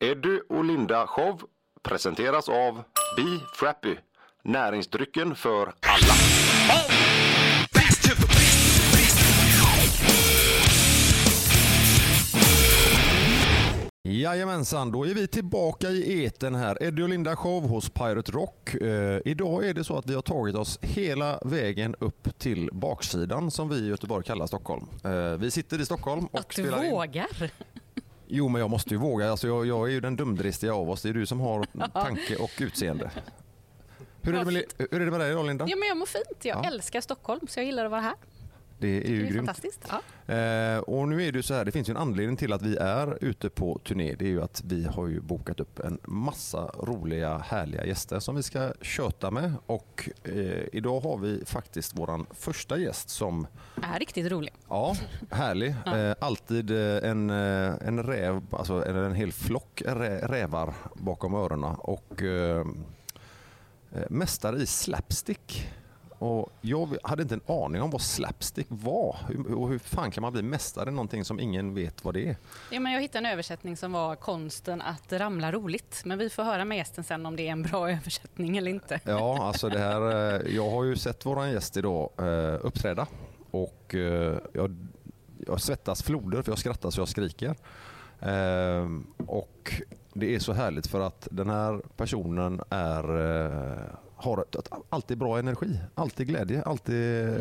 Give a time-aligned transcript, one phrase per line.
[0.00, 1.42] Eddie och Linda show
[1.82, 2.74] presenteras av
[3.16, 3.96] Be Frappy.
[4.44, 6.14] Näringsdrycken för alla.
[14.08, 16.82] Jajamensan, då är vi tillbaka i eten här.
[16.82, 18.74] Eddie och Linda show hos Pirate Rock.
[18.74, 23.50] Eh, idag är det så att vi har tagit oss hela vägen upp till baksidan
[23.50, 24.86] som vi i Göteborg kallar Stockholm.
[25.04, 26.90] Eh, vi sitter i Stockholm och Att du spelar in.
[28.28, 29.30] Jo, men jag måste ju våga.
[29.30, 31.02] Alltså, jag, jag är ju den dumdristiga av oss.
[31.02, 33.10] Det är du som har tanke och utseende.
[34.22, 35.66] Hur är det med, hur är det med dig idag, Linda?
[35.68, 36.44] Ja, men jag mår fint.
[36.44, 36.68] Jag Ja.
[36.68, 38.14] älskar Stockholm så jag gillar att vara här.
[38.78, 39.36] Det är ju Det är grymt.
[39.46, 39.88] fantastiskt.
[40.26, 40.34] Ja.
[40.34, 42.76] Eh, och nu är det så här, det finns ju en anledning till att vi
[42.76, 44.14] är ute på turné.
[44.14, 48.42] Det är ju att vi har bokat upp en massa roliga, härliga gäster som vi
[48.42, 49.52] ska köta med.
[49.66, 50.34] Och eh,
[50.72, 53.46] idag har vi faktiskt våran första gäst som,
[53.82, 54.52] Är riktigt rolig.
[54.68, 54.96] ja,
[55.30, 55.74] härlig.
[55.86, 61.34] Eh, alltid eh, en, eh, en räv, alltså eller en hel flock rä, rävar bakom
[61.34, 61.74] öronen.
[61.78, 62.66] Och eh,
[64.10, 65.68] mästare i slapstick.
[66.18, 69.16] Och jag hade inte en aning om vad slapstick var.
[69.56, 72.36] Och hur fan kan man bli mästare i någonting som ingen vet vad det är?
[72.70, 76.02] Ja, men jag hittade en översättning som var konsten att ramla roligt.
[76.04, 79.00] Men vi får höra med gästen sen om det är en bra översättning eller inte.
[79.04, 83.06] Ja, alltså det här, eh, jag har ju sett våran gäst idag eh, uppträda
[83.50, 84.76] och eh, jag,
[85.46, 87.54] jag svettas floder för jag skrattar så jag skriker.
[88.20, 88.88] Eh,
[89.26, 93.02] och det är så härligt för att den här personen är,
[94.16, 94.44] har
[94.88, 97.38] alltid bra energi, alltid glädje, alltid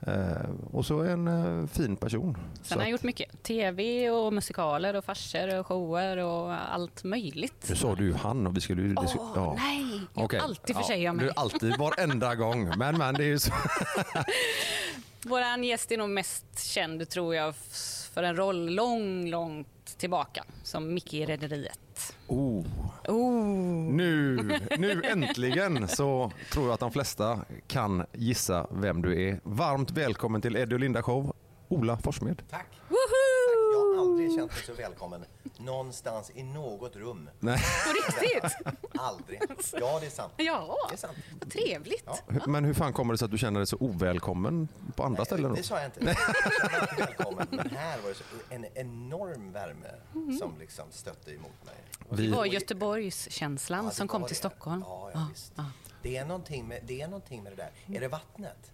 [0.00, 2.36] eh, och så en eh, fin person.
[2.62, 3.42] Sen har han gjort mycket.
[3.42, 7.66] TV och musikaler och farser och shower och allt möjligt.
[7.68, 8.94] Nu sa du ju han och vi skulle ju...
[8.96, 9.56] Åh, ja.
[9.58, 10.00] nej!
[10.14, 10.40] Jag Okej.
[10.40, 11.24] alltid försäger jag mig.
[11.24, 12.72] Du alltid, varenda gång.
[12.78, 13.52] Men, men det är ju så.
[15.22, 17.54] Vår gäst är nog mest känd, tror jag,
[18.12, 20.44] för en roll lång, långt tillbaka.
[20.62, 21.80] Som Micke i Rederiet.
[22.26, 22.64] Oh.
[23.08, 23.34] Oh.
[23.92, 24.36] Nu,
[24.78, 29.40] nu äntligen så tror jag att de flesta kan gissa vem du är.
[29.42, 31.36] Varmt välkommen till Eddie och Linda show,
[31.68, 32.42] Ola Forssmed.
[32.50, 32.66] Tack.
[32.88, 32.98] Woho!
[33.72, 35.24] Jag har aldrig känt mig så välkommen
[35.58, 37.30] någonstans i något rum.
[37.40, 37.58] Nej.
[37.86, 37.92] På
[38.22, 38.56] riktigt?
[39.00, 39.40] Aldrig.
[39.80, 40.32] Ja, det är sant.
[40.36, 41.16] Ja, Det är sant.
[41.40, 42.02] vad trevligt.
[42.06, 42.18] Ja.
[42.46, 45.50] Men hur fan kommer det sig att du känner dig så ovälkommen på andra ställen?
[45.50, 45.56] Då?
[45.56, 46.00] Det sa jag inte.
[46.04, 47.46] Jag känner mig inte välkommen.
[47.50, 49.88] Men här var det så, en enorm värme
[50.38, 51.74] som liksom stötte emot mig.
[52.10, 54.34] Det Vi, var Göteborgskänslan Ja, det som kom till det.
[54.34, 54.84] Stockholm.
[54.86, 55.52] Ja, ja, visst.
[56.02, 57.96] Det är, någonting med, det är någonting med det där.
[57.96, 58.72] Är det vattnet?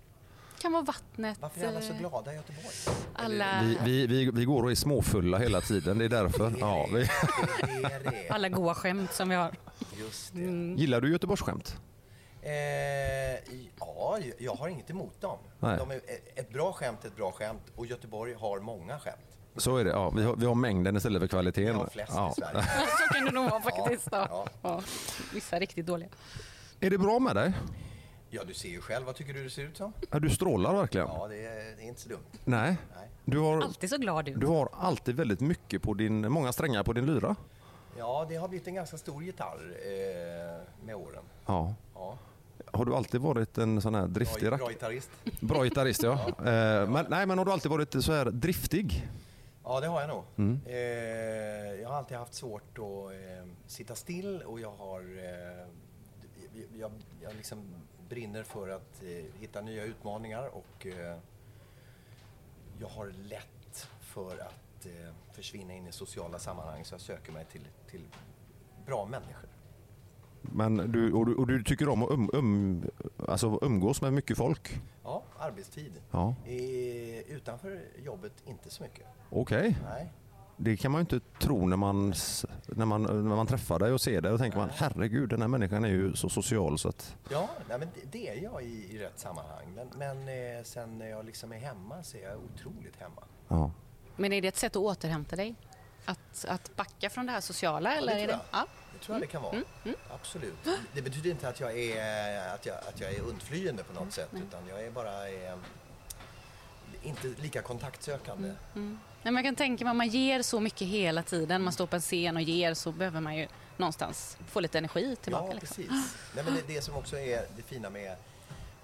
[0.65, 1.39] Kan vara vattnet.
[1.41, 2.67] Varför är alla så eh, glada i Göteborg?
[3.15, 6.53] Alla, vi, vi, vi, vi går och är småfulla hela tiden, det är därför.
[6.61, 8.29] Ja, vi, Det är det.
[8.31, 9.55] alla goa skämt som vi har.
[9.99, 10.41] Just det.
[10.81, 11.77] gillar du Göteborgsskämt?
[12.43, 12.53] Eh,
[13.81, 15.39] ja, jag har inget emot dem.
[15.61, 15.79] Nej.
[15.79, 16.01] De är,
[16.35, 19.17] ett bra skämt är ett bra skämt och Göteborg har många skämt.
[19.57, 20.11] Så är det, ja.
[20.11, 21.77] Vi har, vi har mängden istället för Vi kvaliteten.
[21.77, 22.31] har flest Ja.
[22.31, 22.63] i Sverige.
[23.09, 24.09] Så kan det nog vara faktiskt.
[24.13, 24.47] Ja, ja.
[24.63, 24.83] Ja.
[25.35, 26.09] Vissa är riktigt dåliga.
[26.81, 27.53] Är det bra med dig?
[28.35, 29.07] Ja, du ser ju själv.
[29.07, 29.93] Vad tycker du det ser ut som?
[30.11, 31.07] Ja, du strålar verkligen.
[31.07, 32.25] Ja, det är, det är inte så dumt.
[32.45, 32.77] Nej.
[32.97, 33.09] Nej.
[33.25, 34.41] Du har, Alltid så glad ut.
[34.41, 37.37] du har alltid väldigt mycket på din, många strängar på din lyra.
[37.99, 41.23] Ja, det har blivit en ganska stor gitarr eh, med åren.
[41.47, 41.75] Ja.
[41.95, 42.19] Ja.
[42.73, 44.61] Har du alltid varit en sån här driftig rack...
[44.61, 45.11] bra gitarrist.
[45.41, 46.29] Bra gitarrist ja.
[46.29, 49.09] Eh, men, nej, men har du alltid varit så här driftig?
[49.65, 50.25] Ja, det har jag nog.
[50.37, 50.61] Mm.
[50.67, 55.01] Eh, jag har alltid haft svårt att eh, sitta still och jag har...
[55.01, 55.69] Eh,
[56.79, 57.59] jag, jag liksom
[58.09, 61.19] brinner för att eh, hitta nya utmaningar och eh,
[62.81, 67.45] jag har lätt för att eh, försvinna in i sociala sammanhang så jag söker mig
[67.45, 68.03] till, till
[68.87, 69.49] bra människor.
[70.43, 72.91] Men du, och, du, och du tycker om att um, um,
[73.29, 74.81] alltså umgås med mycket folk?
[75.05, 75.93] Ja, arbetstid.
[76.11, 76.35] Ja.
[76.47, 79.07] Eh, utanför jobbet inte så mycket.
[79.31, 79.79] Okej.
[79.83, 80.13] Nej.
[80.57, 82.15] Det kan man ju inte tro när man,
[82.67, 85.49] när, man, när man träffar dig och ser dig och tänker man herregud den här
[85.49, 87.17] människan är ju så social så att...
[87.31, 89.67] Ja, nej, men det- det är jag i, i rätt sammanhang.
[89.77, 90.29] Men, men
[90.59, 93.23] eh, sen när jag liksom är hemma så är jag otroligt hemma.
[93.49, 93.71] Ja.
[94.17, 95.55] Men är det ett sätt att återhämta dig?
[96.05, 97.95] Att, att backa från det här sociala?
[97.97, 98.33] eller tror är det?
[98.33, 98.41] jag.
[98.53, 98.67] Ja.
[98.93, 99.57] Det tror jag det kan vara.
[100.15, 100.55] Absolut.
[100.93, 104.29] Det betyder inte att jag är, att jag, att jag är undflyende på något sätt.
[104.33, 105.55] Utan jag är bara eh,
[107.03, 108.53] inte lika kontaktsökande.
[109.25, 111.87] Nej, men jag kan tänka mig om man ger så mycket hela tiden, man står
[111.87, 115.47] på en scen och ger, så behöver man ju någonstans få lite energi tillbaka.
[115.47, 115.85] Ja, liksom.
[115.85, 116.17] precis.
[116.35, 118.17] Nej, men det, det som också är det fina med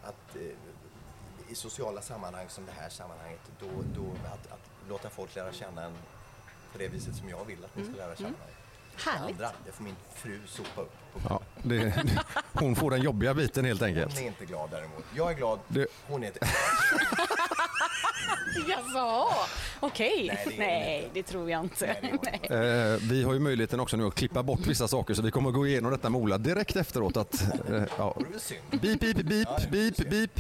[0.03, 3.67] att eh, i sociala sammanhang som det här sammanhanget, då,
[3.97, 5.93] då att, att låta folk lära känna en
[6.73, 8.39] på det viset som jag vill att ni ska lära känna mig.
[9.05, 9.31] Härligt.
[9.37, 11.21] Andra, det får min fru sopa upp på.
[11.29, 12.05] Ja, det,
[12.53, 14.15] hon får den jobbiga biten helt enkelt.
[14.15, 15.05] Hon är inte glad däremot.
[15.17, 16.41] Jag är glad, Det- hon är inte...
[18.69, 19.27] Jaså,
[19.81, 20.27] okej.
[20.27, 21.97] Nej, det Nej, det tror jag inte.
[22.23, 22.41] Nej.
[22.51, 25.51] Eh, vi har ju möjligheten också nu att klippa bort vissa saker så vi kommer
[25.51, 27.17] gå igenom detta med Ola direkt efteråt.
[27.17, 28.17] Att, eh, ja.
[28.71, 30.31] Beep, beep, beep, beep, beep.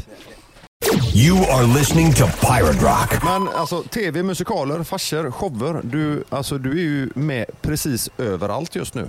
[1.14, 3.24] You are listening to Pirate Rock.
[3.24, 5.80] Men alltså tv, musikaler, farsor, shower.
[5.82, 9.08] Du, alltså, du är ju med precis överallt just nu.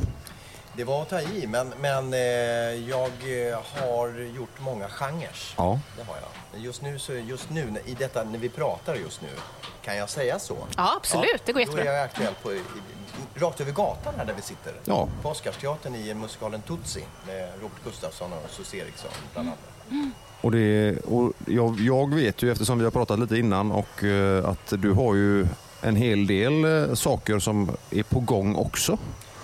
[0.75, 2.19] Det var att ta i, men, men eh,
[2.89, 3.11] jag
[3.49, 5.35] eh, har gjort många genrer.
[5.57, 5.79] Ja.
[5.97, 6.61] Det har jag.
[6.61, 9.27] Just nu, så, just nu, i detta, när vi pratar just nu,
[9.81, 10.57] kan jag säga så?
[10.77, 11.41] Ja, absolut.
[11.45, 11.83] Det går jättebra.
[11.83, 12.61] Då är jag aktuell på, i,
[13.35, 14.73] rakt över gatan här där vi sitter.
[14.85, 15.07] Ja.
[15.21, 19.59] På Oscarsteatern i musikalen Tutsi med Robert Gustafsson och Sus Eriksson bland annat.
[20.41, 24.49] Och det, och jag, jag vet ju eftersom vi har pratat lite innan och eh,
[24.49, 25.47] att du har ju
[25.81, 28.97] en hel del eh, saker som är på gång också.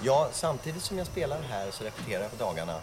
[0.04, 2.76] Ja, samtidigt som jag spelar här så repeterar jag på dagarna.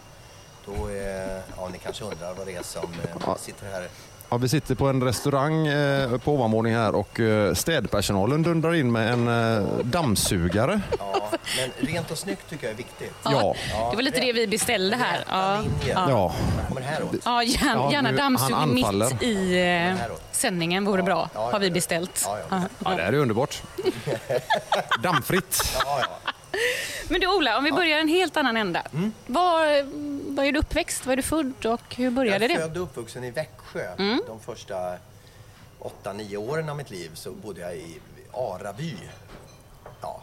[0.66, 3.36] Då, eh, ja ni kanske undrar vad det är som eh, Ja.
[3.40, 3.88] sitter här.
[4.30, 8.92] Ja, vi sitter på en restaurang eh, på ovanvåning här och eh, städpersonalen dundrar in
[8.92, 10.80] med en eh, dammsugare.
[10.98, 13.12] Ja, men rent och snyggt tycker jag är viktigt.
[13.24, 13.54] Ja.
[13.90, 15.24] Det var lite det vi beställde här.
[15.30, 15.62] Ja.
[16.08, 16.34] Ja.
[16.68, 17.10] Kommer häråt.
[17.24, 19.10] Ja, gärna, Ja, gärna anfaller.
[19.10, 19.60] mitt i
[20.00, 21.74] eh, sändningen vore bra, Ja, ja, har vi ja.
[21.74, 22.22] beställt.
[22.26, 22.60] Ja, ja.
[22.84, 23.62] Ja, det här är underbart.
[25.02, 25.62] Dammfritt.
[27.08, 28.82] Men du Ola, om vi börjar en helt annan ända.
[28.92, 29.12] Mm.
[29.26, 29.82] Var,
[30.34, 32.62] var är du uppväxt, var är du född och hur började Jag är det?
[32.62, 33.94] född och uppvuxen i Växjö.
[34.26, 34.96] De första
[35.78, 38.00] åtta, nio åren av mitt liv så bodde jag i
[38.32, 38.96] Araby.
[40.00, 40.22] Ja,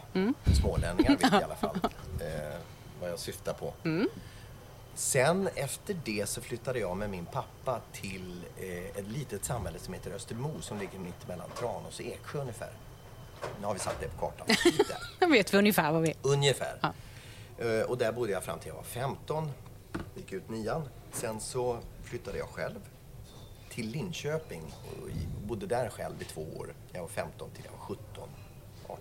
[0.60, 1.78] smålänningar vet i alla fall
[2.20, 2.58] eh,
[3.00, 3.72] vad jag syftar på.
[4.94, 9.94] Sen efter det så flyttade jag med min pappa till eh, ett litet samhälle som
[9.94, 12.70] heter Östermo som ligger mitt mellan Tranås och Eksjö ungefär.
[13.60, 14.46] Nu har vi satt det på kartan.
[14.48, 14.96] Där.
[15.20, 16.16] Jag vet vi ungefär vad vi är.
[16.22, 16.78] Ungefär.
[16.82, 16.92] Ja.
[17.64, 19.50] Eh, Och där bodde jag fram till jag var 15.
[20.16, 20.88] Gick ut nian.
[21.12, 22.78] Sen så flyttade jag själv
[23.70, 25.08] till Linköping och
[25.46, 26.74] bodde där själv i två år.
[26.92, 28.28] Jag var 15 till jag var 17,
[28.86, 29.00] 18.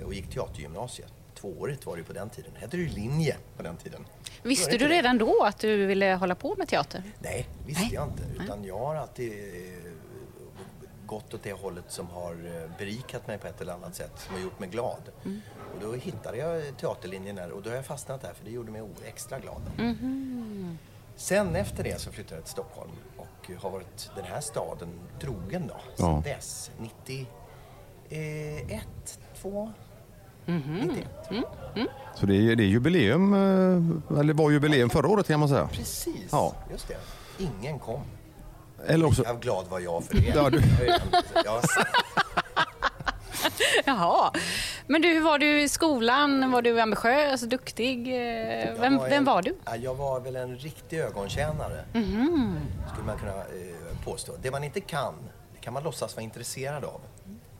[0.00, 1.12] Eh, Och gick teatergymnasiet.
[1.34, 2.50] Tvåårigt var det ju på den tiden.
[2.56, 4.04] Hette det ju linje på den tiden.
[4.42, 4.94] Visste Var du inte det?
[4.94, 7.02] redan då att du ville hålla på med teater?
[7.18, 7.94] Nej, visste Nej.
[7.94, 8.22] jag inte.
[8.44, 9.91] Utan jag har alltid eh,
[11.12, 14.34] gått åt det hållet som har eh, berikat mig på ett eller annat sätt, som
[14.34, 15.02] har gjort mig glad.
[15.74, 18.72] Och då hittade jag teaterlinjen där och då har jag fastnat där för det gjorde
[18.72, 19.62] mig extra glad.
[21.16, 24.88] Sen efter det så flyttade jag till Stockholm och har varit den här staden
[25.20, 25.94] trogen då, Ja.
[25.96, 26.70] sedan dess.
[26.78, 27.28] 91,
[29.42, 29.72] 2,
[30.46, 31.08] 91.
[32.14, 35.68] Så det är, det är jubileum, eh, eller var jubileum förra året kan man säga.
[35.72, 36.54] Precis, Ja.
[36.70, 36.96] just det.
[37.38, 38.00] Ingen kom.
[38.86, 40.32] Eller också, Jag glad var jag för det.
[40.34, 40.62] Ja, du-
[41.44, 41.62] Jag,
[43.84, 44.32] Jaha.
[44.86, 46.50] Men du, hur var du i skolan?
[46.50, 48.08] Var du ambitiös, duktig?
[48.08, 49.54] Eh, Vem, en- vem var du?
[49.64, 52.58] Ja, Jag var väl en riktig ögontjänare, Mhm.
[52.92, 54.32] skulle man kunna eh, påstå.
[54.42, 55.14] Det man inte kan,
[55.54, 57.00] det kan man låtsas vara intresserad av.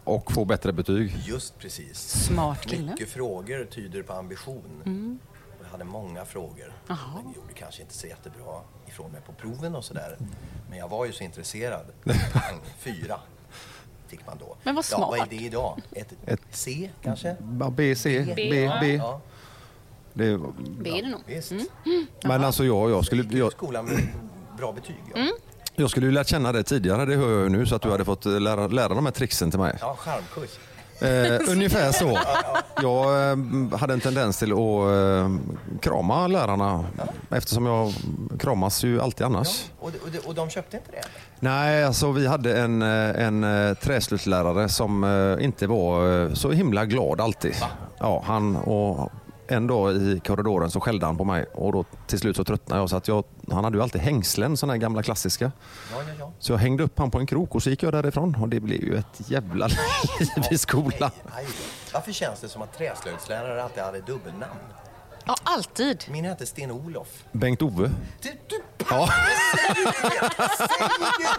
[0.05, 1.17] och få bättre betyg.
[1.25, 1.99] Just precis.
[2.27, 2.91] Smart kille.
[2.91, 4.83] Mycket frågor tyder på ambition.
[4.85, 5.32] Jag
[5.73, 6.65] hade många frågor.
[6.65, 6.75] Mm.
[6.89, 6.99] Jaha.
[7.25, 10.17] Jag gjorde kanske inte så jättebra ifrån mig på proven och sådär.
[10.71, 11.85] Men jag var ju så intresserad.
[12.33, 13.21] Pang, fyra
[14.09, 14.57] fick man då.
[14.63, 15.31] Men vad Ja, vad är smart.
[15.31, 15.81] det idag?
[15.93, 17.37] Ett, Ett- C kanske?
[17.73, 18.79] B, C, B, B, ja.
[18.81, 18.95] B.
[18.95, 19.21] Ja,
[20.13, 20.25] Det,
[20.81, 21.21] Det är det nog.
[21.27, 21.53] visst.
[22.25, 24.09] men alltså jag, jag, skulle, ut jag, skolan med
[24.59, 24.97] bra betyg.
[25.15, 25.33] Ja, Mm.
[25.77, 27.91] jag skulle ju lärt känna det tidigare, det hör jag ju nu, så att du
[27.91, 29.77] hade fått lära, lära de här tricksen till mig.
[29.81, 30.59] ja charmkurs.
[31.03, 32.19] Eh, ungefär så.
[32.83, 35.31] Jag eh, hade en tendens till att eh,
[35.81, 36.85] krama lärarna
[37.31, 37.93] eftersom jag
[38.39, 39.71] kramas ju alltid annars.
[39.79, 41.03] Och, och, och de köpte inte det?
[41.41, 46.51] Nej, alltså vi hade en, eh, en eh, träslutslärare som eh, inte var eh, så
[46.51, 47.55] himla glad alltid.
[47.99, 49.13] Ja, han, och
[49.53, 52.83] en dag i korridoren så skällde han på mig och då till slut så tröttnade
[52.83, 52.91] jag.
[52.91, 55.53] Så att jag han hade ju alltid hängslen, sådana här gamla klassiska.
[55.93, 56.33] Ja, ja, ja.
[56.39, 58.61] Så jag hängde upp han på en krok och så gick jag därifrån och det
[58.61, 59.67] blev ju ett jävla
[60.21, 61.11] liv i skolan.
[61.35, 61.47] Nej.
[61.93, 64.59] Varför känns det som att träslöjdslärare alltid hade dubbelnamn?
[65.25, 66.05] Ja, alltid.
[66.11, 67.09] Min hette Sten-Olof.
[67.33, 67.91] Bengt-Ove.
[68.23, 69.09] Du, du Ja.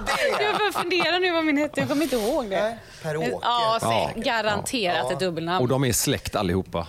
[0.07, 0.57] säger ju Jag det!
[0.57, 1.79] börjar fundera nu vad min hette.
[1.79, 2.77] Jag kommer inte ihåg det.
[3.03, 3.37] Per-Åke.
[3.41, 5.13] Ja, garanterat Ja.
[5.13, 5.61] ett dubbelnamn.
[5.61, 6.87] Och de är släkt allihopa.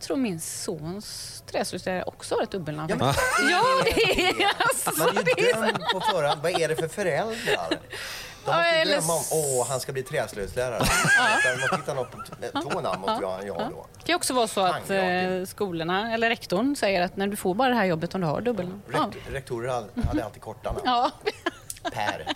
[0.00, 2.92] Jag tror min sons träslöjdslärare också har ett dubbelnamn.
[3.00, 3.14] Ja,
[3.50, 4.90] Ja, men, det är alltså.
[4.98, 6.40] man är det ju dömd på förhand.
[6.42, 7.68] Vad är det för föräldrar?
[7.70, 10.78] De måste eller ju drömma om åh, han ska bli träslöjdslärare.
[11.44, 12.12] De måste hitta något,
[12.72, 13.86] två namn måste jag ja då.
[13.98, 17.36] Det kan också vara så att ja, eh, skolorna eller rektorn säger att när du
[17.36, 18.82] får bara det här jobbet om du har dubbelnamn.
[18.92, 18.98] Ja.
[19.14, 20.82] Rekt, rektorer hade- alltid korta namn.
[20.84, 21.10] Ja.
[21.92, 22.26] Per.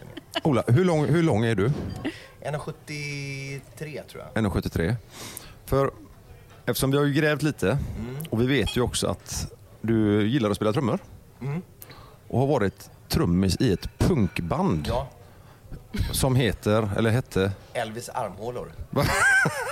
[0.42, 1.71] Ola, hur lång, hur lång är du?
[2.40, 4.44] 1,73 tror jag.
[4.44, 4.94] 1,73.
[5.66, 5.90] För
[6.66, 7.68] eftersom vi har ju grävt lite
[7.99, 8.16] Mm.
[8.30, 10.99] och vi vet ju också att du gillar att spela trummor.
[11.40, 11.62] Mm.
[12.28, 14.85] Och har varit trummis i ett punkband.
[14.88, 15.09] Ja,
[16.12, 18.73] som heter, eller hette, Elvis armhålor.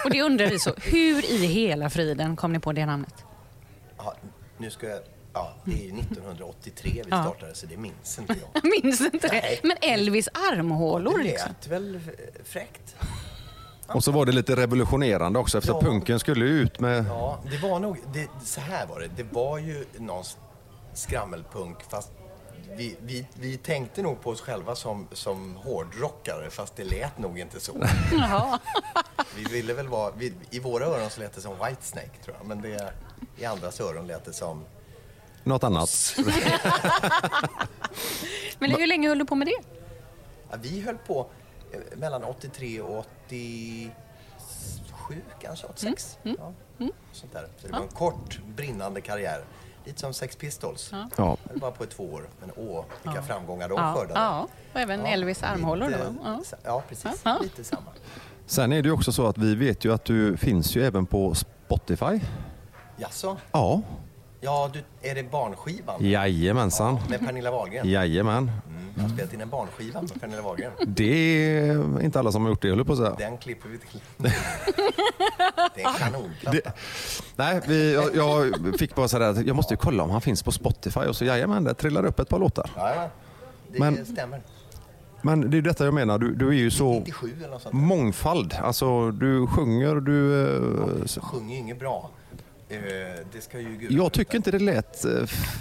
[0.04, 0.70] Och det undrar vi så.
[0.76, 3.14] Hur i hela friden kom ni på det namnet?
[3.98, 4.14] Ja,
[4.58, 5.00] nu ska jag...
[5.34, 7.22] Ja, det är ju 1983 vi Ja.
[7.22, 8.64] startade så det minns inte jag.
[8.84, 9.60] Minns inte det.
[9.62, 11.48] Men Elvis armhålor Det liksom.
[11.48, 12.00] lät väl
[12.44, 12.96] fräckt?
[13.88, 15.80] Och så var det lite revolutionerande också efter Ja.
[15.80, 17.98] punken skulle ut med Ja, det var nog...
[18.12, 19.08] Det, så här var det.
[19.16, 20.24] Det var ju någon
[20.94, 22.10] skrammelpunk fast
[22.76, 27.38] vi, vi, vi tänkte nog på oss själva som, som hårdrockare fast det lät nog
[27.38, 27.72] inte så.
[28.12, 28.58] Jaha.
[29.36, 30.12] Vi ville väl vara...
[30.16, 32.92] Vi, I våra öron så lät det som Whitesnake tror jag men det,
[33.36, 34.64] i andras öron lät det som...
[35.44, 36.14] något annat.
[38.58, 39.56] Men hur länge höll du på med det?
[40.50, 41.26] Ja, vi höll på
[41.96, 43.90] mellan 83 och 87
[45.40, 46.18] kanske, 86.
[46.24, 46.52] Mm, Ja,
[47.12, 47.46] sånt där.
[47.58, 49.44] Så det var en kort brinnande karriär.
[49.84, 50.88] Lite som Sex Pistols.
[50.92, 51.08] Ja.
[51.16, 51.36] Ja.
[51.54, 52.28] Det var på två år.
[52.40, 54.20] Men åh, vilka framgångar de Ja, skördade.
[54.20, 54.48] ja.
[54.72, 56.14] och även Elvis armhålor lite, då.
[56.24, 56.40] Ja.
[56.64, 57.20] Ja, precis.
[57.24, 57.38] Ja.
[57.42, 57.82] Lite samma.
[58.46, 61.06] Sen är det ju också så att vi vet ju att du finns ju även
[61.06, 62.20] på Spotify.
[62.96, 63.36] Jaså?
[63.52, 63.80] Ja,
[64.44, 66.04] Ja, du, är det barnskivan?
[66.04, 66.98] jajamensan.
[67.08, 67.88] Med Pernilla Wahlgren?
[67.90, 68.50] Jajamän.
[68.94, 70.72] Jag har spelat in en barnskiva med Pernilla Wahlgren.
[70.86, 73.14] Det är inte alla som har gjort det, höll jag på att säga.
[73.18, 74.00] Den klipper vi till.
[75.74, 76.50] Det är en kanonplatta.
[76.52, 76.72] Det,
[77.36, 80.42] nej, vi, jag, jag fick bara säga att jag måste ju kolla om han finns
[80.42, 82.70] på Spotify och så jajamän, det trillar upp ett par låtar.
[82.76, 83.08] Ja, ja.
[83.72, 84.42] Det Men- stämmer.
[85.24, 87.72] Men det är detta jag menar, du, du är ju så 97 eller något sånt
[87.74, 87.80] där.
[87.80, 88.54] mångfald.
[88.62, 90.46] Alltså du sjunger, du...
[91.00, 92.10] eh, Så sjunger ju inget bra.
[92.76, 95.04] Eh, Det ska ju Jag tycker inte det lät...
[95.04, 95.10] eh,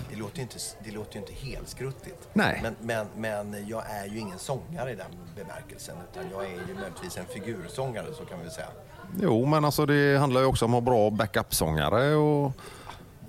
[0.10, 2.28] Det låter ju inte, det låter ju inte helt skruttigt.
[2.34, 2.60] Nej.
[2.64, 3.08] Men, men,
[3.52, 5.96] men jag är ju ingen sångare i den bemärkelsen.
[6.12, 8.68] Utan jag är ju möjligtvis en figursångare, så kan vi säga.
[9.22, 12.52] Jo, men alltså det handlar ju också om att ha bra backup-sångare och...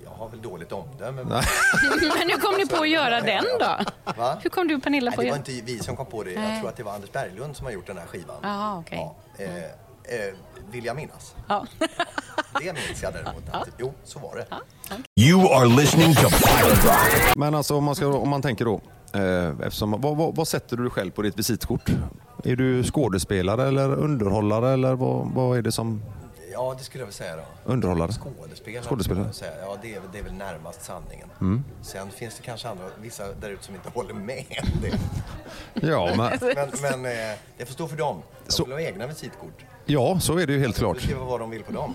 [0.03, 1.23] Jag har väl dåligt omdöme.
[1.23, 3.77] Men hur kom ni på att göra den då?
[4.17, 4.37] Va?
[4.43, 6.23] Hur kom du och Pernilla på det att var göra inte vi som kom på
[6.23, 6.31] det.
[6.31, 8.35] Jag tror att det var Anders Berglund som har gjort den här skivan.
[8.43, 8.97] Jaha, okej.
[9.37, 9.55] Ja, eh,
[10.27, 10.33] eh,
[10.73, 11.35] vill jag minnas.
[11.47, 11.65] Ja.
[12.59, 13.43] Det minns jag däremot.
[13.51, 14.45] Att, jo, så var det.
[15.21, 17.35] You are listening to Pirate Rock.
[17.35, 18.81] Men alltså om man, ska, om man tänker då,
[19.13, 21.89] eh, eftersom, vad, vad, vad sätter du själv på ditt visitkort?
[22.43, 26.01] Är du skådespelare eller underhållare eller vad, vad är det som
[26.53, 27.71] Ja, det skulle jag väl säga då.
[27.71, 28.11] underhållare?
[28.11, 28.83] Skådespelare.
[28.83, 29.25] Skådespelare.
[29.25, 29.51] jag säga.
[29.61, 31.27] Ja, det är, väl- det är väl närmast sanningen.
[31.41, 31.63] Mm.
[31.81, 34.43] Sen finns det kanske andra, vissa där ute som inte håller med
[34.81, 34.97] det.
[35.87, 38.21] Ja, men, Men, men eh, det får stå för dem.
[38.45, 39.65] De Så- vill ha egna visitkort.
[39.85, 41.01] ja, så är det ju helt De klart.
[41.01, 41.93] skriver vad de vill på dem.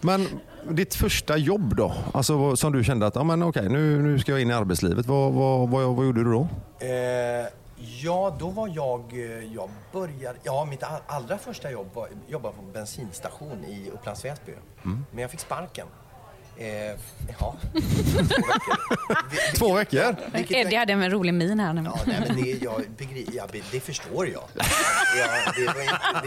[0.00, 0.28] Men
[0.70, 1.94] ditt första jobb då?
[2.14, 5.06] Alltså som du kände att, ja men okej, nu, nu ska jag in i arbetslivet.
[5.06, 6.40] Vad, vad, vad, vad gjorde du då?
[6.86, 7.46] Eh,
[7.80, 9.12] ja, då var jag...
[9.12, 10.38] eh, Jag började...
[10.42, 14.52] Ja, mitt all- allra första jobb var jobba på en bensinstation i Upplands Väsby.
[14.84, 15.04] Mm.
[15.12, 15.86] Men jag fick sparken.
[16.60, 16.98] Eh,
[17.40, 17.56] ja,
[19.56, 20.16] två veckor.
[20.34, 21.82] Vilket- Eddie hade en rolig min här nu.
[21.84, 24.42] Ja, nej, men det, jag, begri- ja, be- det förstår jag.
[25.18, 25.72] jag, det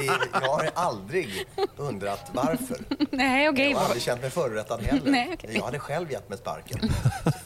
[0.02, 1.46] det, jag har aldrig
[1.78, 2.78] undrat varför.
[3.12, 3.72] Nej, okej.
[3.72, 5.12] Jag har aldrig känt mig förorättad heller.
[5.12, 5.50] Nej, okej.
[5.56, 6.80] Jag hade själv gett mig sparken.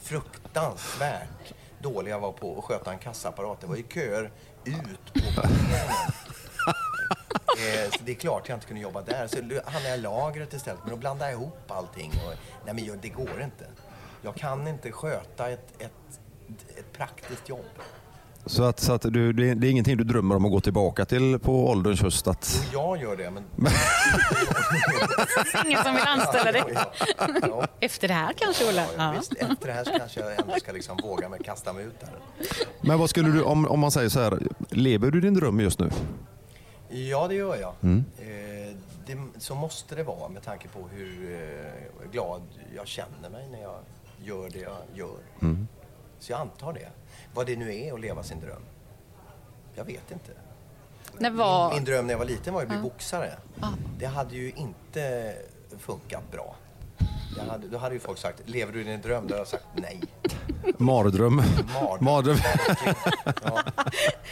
[0.03, 1.53] Fruktansvärt
[1.85, 3.61] dålig jag var på att sköta en kassaapparat.
[3.61, 4.31] Det var ju köer
[4.65, 5.19] ut på.
[7.57, 9.27] Eh, så det är klart jag inte kunde jobba där.
[9.27, 10.79] Så hamnade jag i lagret istället.
[10.83, 12.11] Men då blandade jag ihop allting.
[12.25, 12.33] Och,
[12.65, 13.67] nej men det går inte.
[14.21, 16.19] Jag kan inte sköta ett, ett,
[16.77, 17.65] ett praktiskt jobb.
[18.45, 20.59] Så att, så att du, det, är, det är ingenting du drömmer om att gå
[20.59, 22.27] tillbaka till på ålderns höst?
[22.27, 23.43] Att, jag gör det, men...
[25.65, 26.63] Ingen som vill anställa dig.
[26.73, 26.91] Ja,
[27.41, 28.85] ja, Efter det här kanske, Ola?
[28.97, 31.85] ja, visst, efter det här så kanske jag ändå ska liksom våga mig kasta mig
[31.85, 32.09] ut där.
[32.81, 35.79] men vad skulle du, om, om man säger så här, lever du din dröm just
[35.79, 35.89] nu?
[36.89, 37.73] Ja, det gör jag.
[37.81, 38.05] Mm.
[38.17, 38.75] Eh,
[39.05, 42.41] det, så måste det vara med tanke på hur eh, glad
[42.75, 43.79] jag känner mig när jag
[44.23, 45.17] gör det jag gör.
[45.41, 45.67] Mm.
[46.19, 46.89] Så jag antar det.
[47.35, 48.61] Vad det nu är att leva sin dröm.
[49.73, 50.31] Jag vet inte.
[51.29, 51.69] Var...
[51.69, 53.33] Min, min dröm när jag var liten var att bli boxare.
[53.99, 55.35] Det hade ju inte
[55.77, 56.55] funkat bra.
[57.37, 59.27] Jag hade, då hade ju folk sagt, lever du i din dröm?
[59.27, 60.01] Då hade jag sagt nej.
[60.77, 61.35] Mardröm.
[61.73, 62.05] Mardröm.
[62.05, 62.37] Mardröm.
[63.43, 63.61] Ja.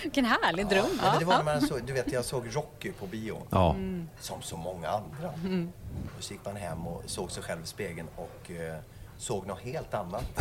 [0.03, 0.85] Vilken härlig dröm.
[1.01, 3.37] Nej, men det var när man såg, du vet, jag såg Rocky på bio.
[3.49, 3.75] Ja.
[4.19, 5.33] Som så många andra.
[6.17, 8.77] Och så gick man hem och såg sig själv i spegeln och eh,
[9.17, 10.23] såg något helt annat.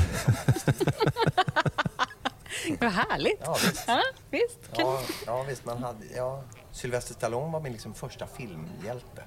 [2.80, 3.40] Vad härligt.
[3.44, 3.84] Ja, visst.
[3.86, 4.58] Ja, visst.
[4.76, 5.64] Ja, ja visst.
[5.64, 6.42] Man hade, ja,
[6.72, 9.22] Sylvester Stallone var min liksom första filmhjälte.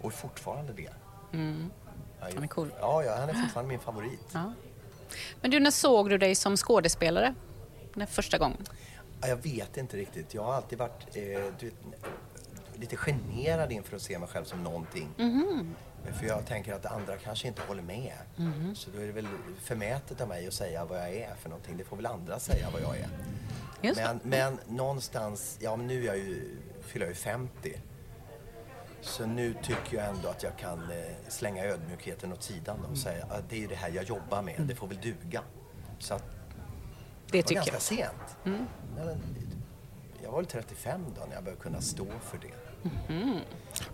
[0.00, 0.92] Och är fortfarande det.
[1.32, 1.70] Mm.
[2.20, 2.70] Han är cool.
[2.80, 4.28] Ja, ja, han är fortfarande min favorit.
[4.32, 4.52] Ja.
[5.40, 7.34] Men du, när såg du dig som skådespelare?
[7.94, 8.64] Den första gången?
[9.20, 10.34] Ja, jag vet inte riktigt.
[10.34, 11.22] Jag har alltid varit eh,
[11.58, 11.72] du
[12.74, 15.08] lite generad inför att se mig själv som någonting.
[16.12, 18.12] För jag tänker att andra kanske inte håller med.
[18.74, 19.28] Så då är det väl
[19.62, 21.76] förmätet av mig att säga vad jag är för någonting.
[21.76, 23.08] Det får väl andra säga vad jag är.
[23.82, 27.80] Just Men, men någonstans, ja men nu är jag ju, fyller jag ju 50.
[29.00, 30.96] Så nu tycker jag ändå att jag kan eh,
[31.28, 34.74] slänga ödmjukheten åt sidan och säga att det är det här jag jobbar med, det
[34.74, 35.42] får väl duga.
[35.98, 37.82] Så att Det det var tycker ganska jag.
[37.82, 38.36] sent.
[38.96, 39.20] Men,
[40.22, 42.54] jag var väl 35 då när jag började kunna stå för det.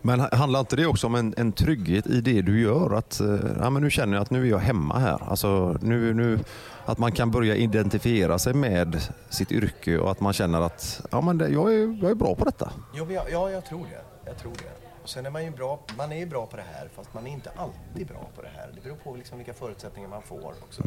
[0.02, 2.94] Men handlar inte det också om en, en trygghet i det du gör?
[2.94, 5.22] Att eh, ja, men nu känner jag att nu är jag hemma här.
[5.30, 6.38] Alltså, nu, nu,
[6.84, 11.20] att man kan börja identifiera sig med sitt yrke och att man känner att ja,
[11.20, 12.72] men det, jag, är, jag är bra på detta.
[12.94, 14.28] Jo, jag, ja, jag tror det.
[14.30, 14.84] Jag tror det.
[15.02, 17.30] Och sen är man ju bra, man är bra på det här fast man är
[17.30, 18.70] inte alltid bra på det här.
[18.74, 20.82] Det beror på liksom vilka förutsättningar man får också.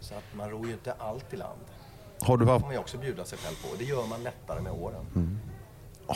[0.00, 1.60] Så att man ror ju inte allt i land.
[2.20, 3.76] Har du Det haft, får man ju också bjuda sig själv på.
[3.78, 5.38] Det gör man lättare med åren.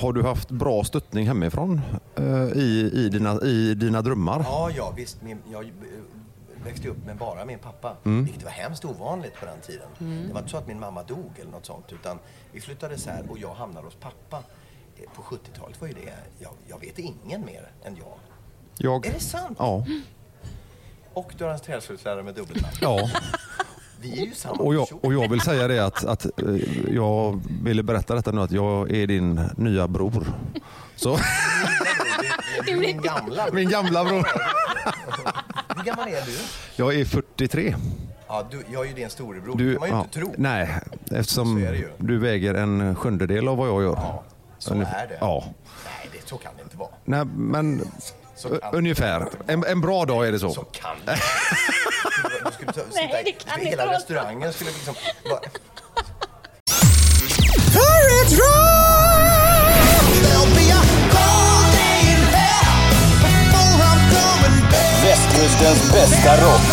[0.01, 1.81] Har du haft bra stöttning hemifrån
[2.17, 2.25] eh,
[2.55, 4.41] i, i, dina, i dina drömmar?
[4.45, 5.23] Ja, ja visst.
[5.23, 5.71] Min, jag eh,
[6.65, 8.25] växte upp med bara min pappa, Mm.
[8.25, 9.89] vilket var hemskt ovanligt på den tiden.
[10.27, 12.19] Det var inte så att min mamma dog eller något sånt, utan
[12.53, 14.43] vi flyttade isär och jag hamnade hos pappa.
[14.97, 18.15] Eh, På 70-talet var ju det, jag, jag vet ingen mer än jag.
[18.79, 19.57] Jag, Är det sant?
[19.61, 19.85] Ja.
[21.13, 22.75] Och du har en träslöjdslärare med dubbelnamn.
[22.81, 23.11] ja.
[24.15, 26.55] Vi är ju samma Och, jag, och jag vill säga det att, att eh,
[26.95, 30.27] jag ville berätta detta nu att jag är din nya bror.
[30.97, 31.15] Så,
[32.67, 33.47] är Min gamla.
[33.53, 34.27] min gamla bror.
[35.77, 36.37] Hur gammal är du?
[36.77, 37.75] Jag är 43.
[38.29, 39.57] Ja, du, jag är ju din storebror.
[39.57, 40.35] Du, det kan man ju ja, inte tro.
[40.39, 41.67] Nej, eftersom
[41.99, 43.93] du väger en sjundedel av vad jag gör.
[43.97, 44.25] Ja,
[44.59, 45.19] så Ungefär- är det.
[45.21, 45.45] Ja.
[45.85, 46.89] Nej, det, så kan det inte vara.
[47.05, 47.83] Nej, men
[48.73, 49.29] ungefär.
[49.47, 50.51] En, en bra dag är det så.
[50.51, 51.19] Så kan det
[52.45, 54.01] Du skulle ta, sitta, Nej, det kan inte Hela vara så.
[54.01, 54.95] restaurangen skulle liksom...
[55.31, 55.41] Bara,
[65.03, 66.66] Västkustens bästa rock.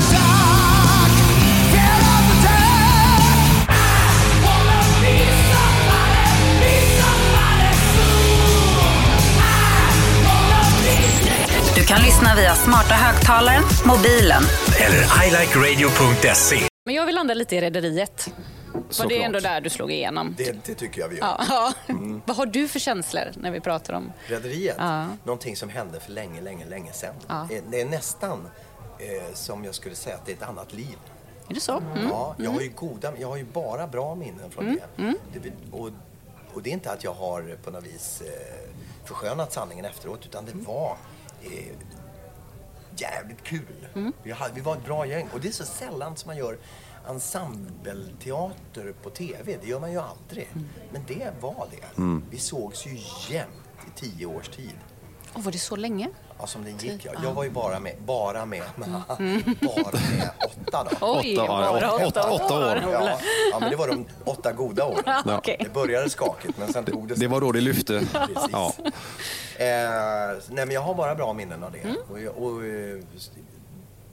[11.84, 14.44] Du kan lyssna via smarta högtalaren, mobilen
[14.82, 16.68] Eller ilikeradio.se.
[16.86, 18.34] Men jag vill landa lite i Rederiet.
[18.90, 20.36] För det är ändå där du slog igenom.
[20.38, 21.26] det, det tycker jag vi gör.
[21.50, 21.96] Ja, ja.
[22.26, 24.12] Vad har du för känslor när vi pratar om...
[24.28, 25.06] Rederiet, Ja.
[25.24, 27.16] någonting som hände för länge, länge, länge sedan.
[27.28, 27.48] Ja.
[27.52, 28.48] Eh, Det är nästan
[29.00, 30.98] eh, som jag skulle säga att det är ett annat liv.
[31.50, 31.78] Är det så?
[31.78, 32.08] Mm.
[32.10, 35.10] Ja, jag har ju goda, jag har ju bara bra minnen från det.
[35.44, 35.52] det.
[35.72, 35.90] Och,
[36.54, 38.70] och det är inte att jag har på något vis eh,
[39.06, 40.98] förskönat sanningen efteråt, utan det var
[41.44, 41.76] eh,
[42.96, 43.88] jävligt kul.
[44.24, 45.28] Vi, hade, vi var ett bra gäng.
[45.34, 46.58] Och det är så sällan som man gör
[47.10, 49.58] ensembleteater på TV.
[49.62, 50.50] Det gör man ju aldrig.
[50.92, 52.02] Men det var det.
[52.30, 52.98] Vi sågs ju
[53.30, 53.50] jämt
[53.88, 54.76] i tio års tid.
[55.36, 56.10] Åh, var det så länge?
[56.40, 57.06] Ja, som det gick.
[57.06, 57.12] Ja.
[57.24, 60.30] Jag var ju bara med, bara med, bara med
[60.68, 60.98] åtta då.
[61.20, 62.80] Oj, Åtta, bara åtta- åtta- åtta år.
[62.92, 63.18] Ja,
[63.52, 65.04] ja, men det var de åtta goda åren.
[65.26, 65.42] Ja.
[65.46, 68.00] Det började skakigt, men sen tog det Det var då det lyfte.
[68.14, 68.50] Precis.
[68.52, 68.74] Ja.
[69.58, 69.66] Eh,
[70.50, 71.96] nej, men jag har bara bra minnen av det.
[72.12, 72.98] Och, jag- och, eh,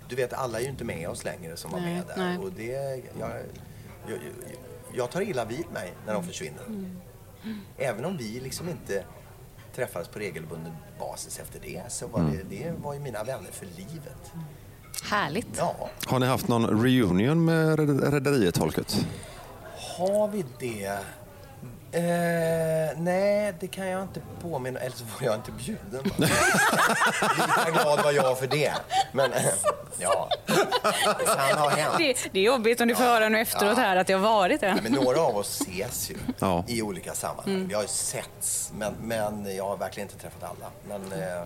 [0.08, 2.16] du vet, alla är ju inte med oss längre som var Nej, med där.
[2.16, 2.38] nej.
[2.38, 3.30] Och det, jag, jag,
[4.08, 4.18] jag,
[4.94, 6.62] jag tar illa vid mig när de försvinner.
[7.78, 9.04] Även om vi liksom inte
[9.80, 13.66] träffades på regelbunden basis efter det så var det, det var ju mina vänner för
[13.66, 14.32] livet.
[15.10, 15.46] Härligt.
[15.56, 19.06] Ja, Har ni haft någon reunion med Red- Rederiet, Folket?
[19.98, 20.98] Har vi det?
[21.92, 22.02] Eh,
[22.96, 26.02] nej, det kan jag inte påminna Eller så var jag inte bjuden.
[26.16, 28.72] Lika glad var jag för det.
[29.12, 29.42] Men eh,
[29.98, 30.28] ja,
[31.18, 31.94] det kan ha hänt.
[31.98, 34.60] Det, det är jobbigt om du får höra nu efteråt här att jag har varit
[34.60, 34.78] det.
[34.82, 36.64] Men några av oss ses ju Ja.
[36.68, 37.66] i olika sammanhang.
[37.68, 40.70] Vi har ju setts, men, men jag har verkligen inte träffat alla.
[41.00, 41.42] Men eh,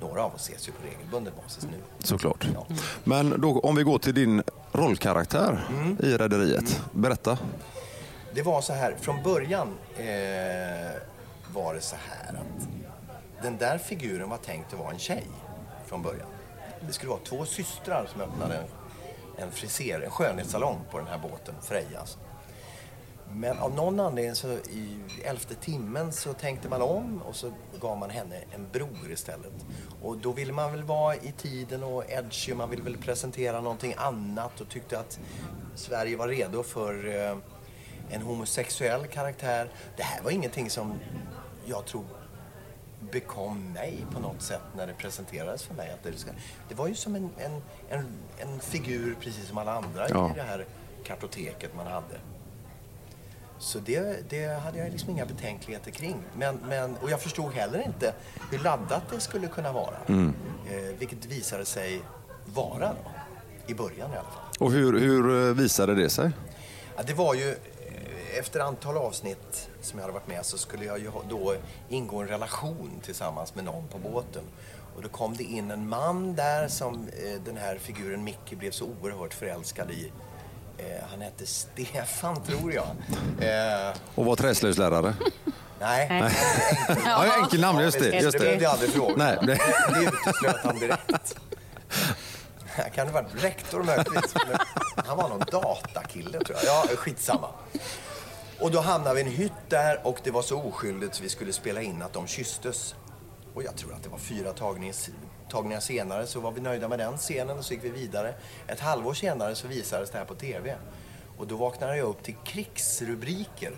[0.00, 1.76] några av oss ses ju på regelbunden basis nu.
[1.98, 2.46] Såklart.
[2.54, 2.66] Ja.
[3.04, 5.60] Men då, om vi går till din rollkaraktär
[6.02, 6.80] i Rederiet.
[6.92, 7.38] Berätta.
[8.34, 10.92] Det var så här, från början eh,
[11.54, 12.68] var det så här att
[13.42, 15.24] den där figuren var tänkt att vara en tjej
[15.86, 16.28] från början.
[16.86, 18.64] Det skulle vara två systrar som öppnade en,
[19.44, 21.94] en friser, en skönhetssalong på den här båten, Frejas.
[21.98, 22.18] Alltså.
[23.34, 27.98] Men av någon anledning så i elfte timmen så tänkte man om och så gav
[27.98, 29.52] man henne en bror istället.
[30.02, 33.94] Och då ville man väl vara i tiden och edgy, man ville väl presentera någonting
[33.96, 35.18] annat och tyckte att
[35.74, 37.36] Sverige var redo för eh,
[38.12, 39.68] en homosexuell karaktär.
[39.96, 40.94] Det här var ingenting som
[41.64, 42.04] jag tror
[43.12, 45.90] bekom mig på något sätt när det presenterades för mig.
[45.90, 46.30] Att det, ska,
[46.68, 48.06] det var ju som en, en, en,
[48.38, 50.30] en figur precis som alla andra Ja.
[50.30, 50.66] i det här
[51.04, 52.18] kartoteket man hade.
[53.58, 56.16] Så det, det hade jag liksom inga betänkligheter kring.
[56.36, 58.14] Men, men, och jag förstod heller inte
[58.50, 59.96] hur laddat det skulle kunna vara.
[60.08, 62.00] Eh, vilket visade sig
[62.44, 63.10] vara då.
[63.66, 64.42] I början i alla fall.
[64.58, 66.30] Och hur, hur eh, visade det sig?
[66.96, 67.56] Ja, det var ju
[68.38, 71.54] efter antal avsnitt som jag hade varit med så skulle jag ju då
[71.88, 74.42] ingå en relation tillsammans med någon på båten.
[74.96, 78.70] Och då kom det in en man där som eh, den här figuren Mickey blev
[78.70, 80.12] så oerhört förälskad i.
[80.78, 82.86] Eh, han hette Stefan, tror jag.
[83.40, 85.14] Eh, Och var träslöjdslärare.
[85.80, 86.20] nej, Nej.
[86.88, 88.08] enkel- Ja, enkel namn, just det.
[88.20, 88.62] Just det behövde det.
[88.64, 89.14] jag aldrig fråga.
[89.16, 89.54] Nej, det-
[89.94, 91.36] det uteslöt han direkt.
[92.76, 94.34] Han kan ha varit rektor möjligtvis.
[95.06, 96.64] Han var någon datakille tror jag.
[96.64, 97.48] Ja, skitsamma.
[98.62, 101.28] Och då hamnade vi i en hytt där och det var så oskyldigt så vi
[101.28, 102.94] skulle spela in att de kysstes.
[103.54, 104.52] Och jag tror att det var fyra
[105.48, 108.34] tagningar senare så var vi nöjda med den scenen och så gick vi vidare.
[108.66, 110.76] Ett halvår senare så visades det här på TV.
[111.38, 113.72] Och då vaknade jag upp till krigsrubriker.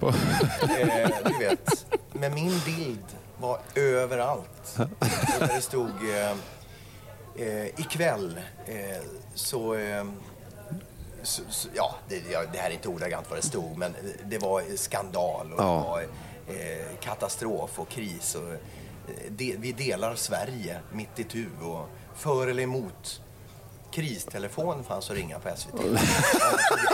[0.00, 3.06] eh, du vet, men min bild
[3.38, 4.76] var överallt.
[4.78, 6.30] Och där det stod eh,
[7.46, 9.02] eh, ikväll eh,
[9.34, 10.04] så, eh,
[11.22, 11.68] så, så...
[11.74, 12.20] Ja, det,
[12.52, 15.74] det här är inte ordagrant vad det stod, men det var skandal och Ja.
[15.74, 16.02] det var
[16.60, 18.34] eh, katastrof och kris.
[18.34, 18.58] Och, eh,
[19.28, 23.20] de, vi delar Sverige mitt i tu och för eller emot.
[23.92, 25.72] Kristelefon fanns att ringa på SVT.
[25.76, 25.96] Tog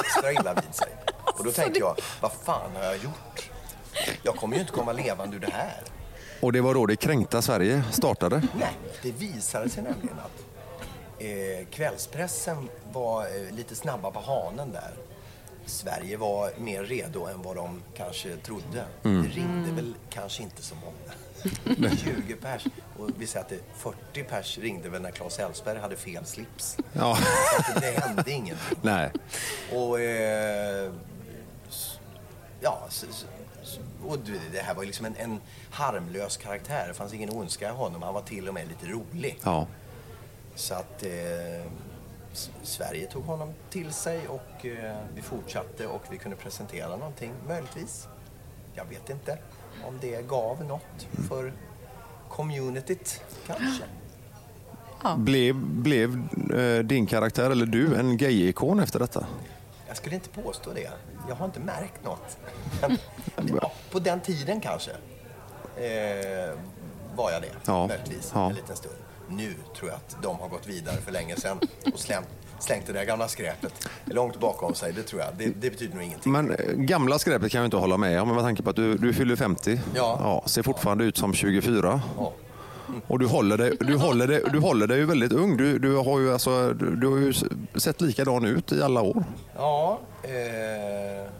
[0.04, 0.88] extra illa vid sig.
[1.38, 3.50] Och då tänkte jag, vad fan har jag gjort?
[4.22, 5.82] Jag kommer ju inte komma levande ur det här.
[6.40, 8.42] Och det var då det kränkta Sverige startade.
[8.58, 10.55] Nej, det visade sig nämligen att
[11.18, 14.90] eh, kvällspressen var eh, lite snabba på hanen där.
[15.66, 18.85] Sverige var mer redo än vad de kanske trodde.
[19.02, 21.12] Det ringde väl kanske inte så många.
[21.96, 22.64] 20 pers.
[22.98, 26.76] Och vi säger att det 40 pers ringde väl när Claes Elfsberg hade fel slips.
[26.92, 27.18] Ja.
[27.74, 28.79] Så det hände ingenting.
[28.83, 29.11] Nej.
[29.72, 30.00] Och...
[30.00, 30.92] Eh,
[32.61, 33.26] ja, s- s-
[33.62, 34.18] s- och
[34.52, 36.85] det här var ju liksom en, en harmlös karaktär.
[36.88, 38.02] Det fanns ingen ondska i honom.
[38.02, 39.38] Han var till och med lite rolig.
[39.44, 39.66] Ja.
[40.56, 41.70] Så att eh,
[42.62, 48.08] Sverige tog honom till sig och eh, vi fortsatte och vi kunde presentera någonting, möjligtvis.
[48.74, 49.38] Jag vet inte
[49.88, 51.52] om det gav något för
[52.28, 53.84] communityt, kanske.
[55.16, 59.26] Blev, blev eh, din karaktär, eller du, en gay-ikon efter detta?
[59.88, 60.90] Jag skulle inte påstå det.
[61.28, 62.38] Jag har inte märkt något.
[62.80, 62.98] Men,
[63.62, 64.90] ja, på den tiden kanske
[65.76, 66.54] eh,
[67.14, 68.48] var jag det, Ja, möjligtvis, ja.
[68.48, 68.94] en liten stund.
[69.28, 71.60] Nu tror jag att de har gått vidare för länge sedan
[71.92, 74.92] och slängt, slängt det där gamla skräpet långt bakom sig.
[74.92, 75.28] Det tror jag.
[75.38, 76.32] Det, det betyder nog ingenting.
[76.32, 78.76] Men eh, gamla skräpet kan jag inte hålla med om, men med tanke på att
[78.76, 79.80] du, du fyller 50.
[79.94, 80.42] Ja.
[80.46, 82.00] ser fortfarande ut som 24.
[82.18, 82.32] Ja.
[83.06, 85.56] Och du håller dig, du håller dig, du håller dig ju väldigt ung.
[85.56, 87.32] Du, du, har ju alltså, du, du har ju
[87.74, 89.24] sett likadan ut i alla år.
[89.56, 91.30] Ja, eh,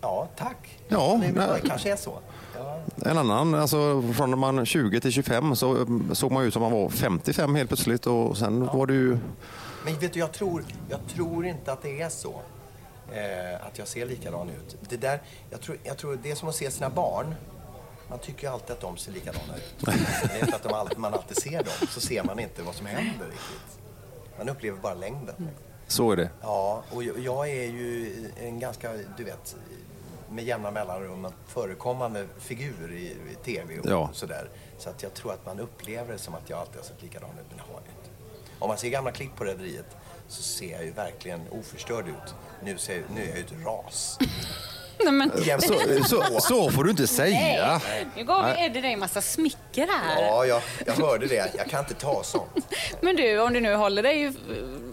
[0.00, 0.78] ja tack.
[0.88, 1.60] Ja, det, nej.
[1.66, 2.18] kanske är så.
[2.58, 6.52] Ja, En annan, alltså från när man 20 till 25 så eh, såg man ut
[6.52, 9.18] som man var 55 helt plötsligt och sen var du ju...
[9.84, 12.40] Men vet du, jag tror, jag tror inte att det är så.
[13.12, 14.76] Eh, att jag ser likadan ut.
[14.88, 17.34] Det, där, jag, tror, jag tror det är som att se sina barn.
[18.10, 19.74] Man tycker ju alltid att de ser likadana ut.
[20.22, 22.86] Det är för att de man alltid ser dem, så ser man inte vad som
[22.86, 23.78] händer riktigt.
[24.38, 25.48] Man upplever bara längden.
[25.86, 26.30] Så är det.
[26.42, 29.56] Ja, och jag är ju en ganska, du vet,
[30.36, 34.10] med jämna mellanrum förekommande figur i, i tv och Ja.
[34.12, 34.48] sådär.
[34.78, 37.30] Så att jag tror att man upplever det som att jag alltid har sett likadan
[37.30, 38.10] ut, men har jag inte.
[38.58, 39.96] Om man ser gamla klipp på Rederiet
[40.28, 42.34] så ser jag ju verkligen oförstörd ut.
[42.62, 44.18] Nu, ser, nu är jag ju ett ras.
[45.10, 45.28] Nej, men,
[45.88, 46.40] med Så, då.
[46.40, 47.80] så får du inte säga.
[48.16, 50.22] nu gav Eddie dig en massa smicker här.
[50.22, 51.50] Ja, jag, jag hörde det.
[51.56, 52.50] Jag kan inte ta sånt.
[53.00, 54.32] Men du, om du nu håller dig,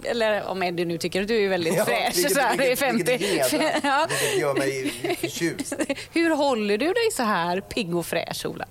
[0.04, 2.58] eller om Eddie nu tycker att du är väldigt Ja, fräsch vilket- så här i
[2.58, 3.18] vilket- 50.
[3.18, 3.80] vilket hedrar.
[3.84, 4.08] ja.
[4.10, 5.74] Vilket gör mig förtjust.
[6.14, 8.66] Hur håller du dig så här pigg och fräsch, Ola?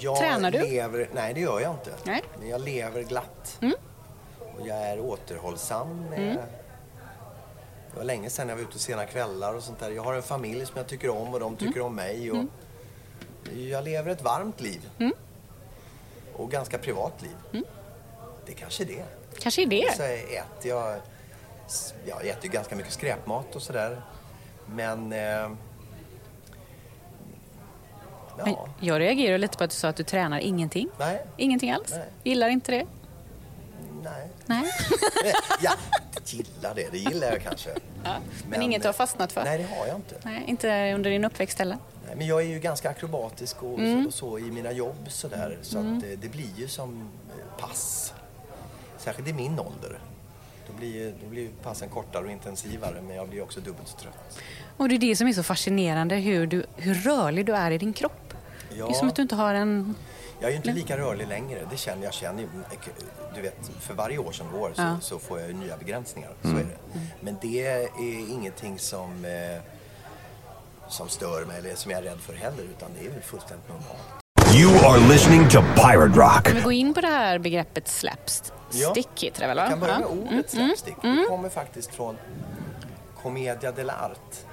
[0.00, 0.58] Jag Tränar du?
[0.62, 1.90] Lever, nej, det gör jag inte.
[2.04, 2.22] Nej.
[2.38, 3.58] Men jag lever glatt.
[4.60, 6.04] Och jag är återhållsam.
[6.10, 6.38] Med,
[7.96, 9.90] Det var länge sedan jag var ute sena kvällar och sånt där.
[9.90, 12.30] Jag har en familj som jag tycker om och de tycker om mig.
[12.30, 12.44] Och
[13.56, 14.90] Jag lever ett varmt liv.
[16.32, 17.62] Och ganska privat liv.
[18.46, 19.04] Det är kanske det.
[19.38, 19.96] Kanske är det.
[19.96, 20.96] Så äter jag,
[22.06, 24.02] jag äter ju ganska mycket skräpmat och sådär.
[24.66, 25.12] Men...
[25.12, 25.50] Eh,
[28.36, 30.88] Men ja, jag reagerar lite på att du sa att du tränar ingenting.
[30.98, 31.90] nej, Ingenting alls?
[31.90, 32.08] Nej.
[32.24, 32.86] Gillar inte det?
[34.02, 34.28] Nej.
[34.46, 34.64] Nej.
[35.62, 35.72] ja,
[36.26, 36.88] gillar det.
[36.92, 37.70] Det gillar jag kanske.
[38.48, 39.44] Men, inget du har fastnat för?
[39.44, 40.14] Nej, det har jag inte.
[40.22, 41.78] Nej, inte under din uppväxt heller?
[42.06, 44.02] Nej, men jag är ju ganska akrobatisk och, Mm.
[44.02, 45.58] så, och så i mina jobb sådär.
[45.62, 48.12] Så att det, det blir ju som eh, pass.
[48.98, 49.98] Särskilt i min ålder.
[50.66, 54.38] Då blir, då blir passen kortare och intensivare men jag blir också dubbelt så trött.
[54.76, 57.78] Och det är det som är så fascinerande, hur, du, hur rörlig du är i
[57.78, 58.34] din kropp.
[58.74, 58.86] Ja.
[58.86, 59.94] Det är som att du inte har en...
[60.40, 61.60] Jag är ju inte lika rörlig längre.
[61.70, 62.12] Det känner jag.
[62.14, 62.48] Känner, ju-
[63.34, 64.96] du vet, för varje år som går så, Ja.
[65.00, 66.30] så får jag ju nya begränsningar.
[66.44, 66.56] Mm.
[66.56, 67.00] Så är det.
[67.20, 67.88] Men det är
[68.30, 69.62] ingenting som, eh,
[70.88, 72.62] som stör mig eller som jag är rädd för heller.
[72.62, 74.56] Utan det är väl fullständigt normalt.
[74.56, 76.44] You are listening to Pirate Rock.
[76.44, 78.94] Kan vi gå in på det här begreppet slapstick Ja.
[79.16, 79.56] heter det väl?
[79.56, 79.62] Va?
[79.62, 80.12] Jag kan börja med Ja.
[80.12, 80.94] Mm, ordet slapstick.
[81.02, 82.16] Det kommer faktiskt från
[83.22, 84.44] Commedia dell'arte.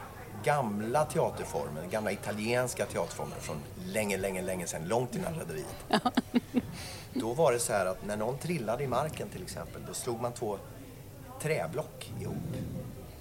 [0.43, 5.75] Gamla teaterformer, gamla italienska teaterformer från länge, länge, länge sedan, långt innan Rederiet.
[7.13, 10.21] Då var det så här att när någon trillade i marken till exempel, då slog
[10.21, 10.57] man två
[11.41, 12.35] träblock ihop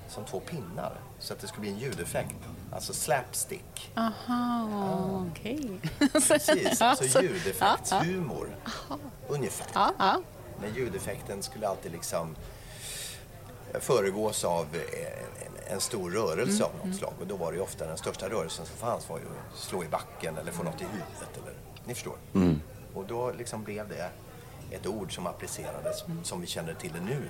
[0.09, 2.37] som två pinnar så att det skulle bli en ljudeffekt.
[2.73, 3.93] Alltså slapstick.
[3.97, 5.71] Aha, okej.
[6.29, 8.57] Precis, alltså så- ljudeffektshumor.
[9.29, 9.67] Ungefär.
[9.75, 10.21] Ja, ja.
[10.61, 12.37] Men ljudeffekten skulle alltid liksom
[13.81, 15.42] föregås av eh,
[15.73, 17.13] en stor rörelse av något slag.
[17.21, 19.85] Och då var det ju ofta den största rörelsen som fanns var ju att slå
[19.85, 21.37] i backen eller få något i huvudet.
[21.43, 21.55] Eller,
[21.85, 22.17] ni förstår.
[22.95, 24.11] Och då liksom blev det
[24.77, 27.29] ett ord som applicerades som vi känner till det nu.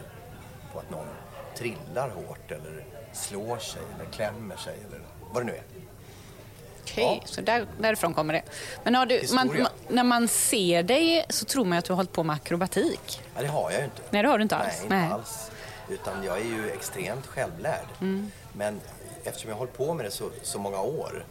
[0.72, 1.06] På att någon
[1.56, 5.00] trillar hårt eller slår sig eller klämmer sig eller
[5.32, 5.62] vad det nu är.
[6.82, 8.42] Okej, så där, därifrån kommer det.
[8.84, 11.96] Men har du, man, man, när man ser dig så tror man att du har
[11.96, 13.22] hållit på med akrobatik.
[13.36, 14.02] Ja, det har jag ju inte.
[14.10, 14.74] Nej, det har du inte alls.
[14.74, 15.10] Nej, inte Nej.
[15.12, 15.50] alls.
[15.92, 17.86] Utan jag är ju extremt självlärd.
[18.00, 18.30] Mm.
[18.52, 18.80] Men
[19.24, 21.24] eftersom jag har hållit på med det så, så många år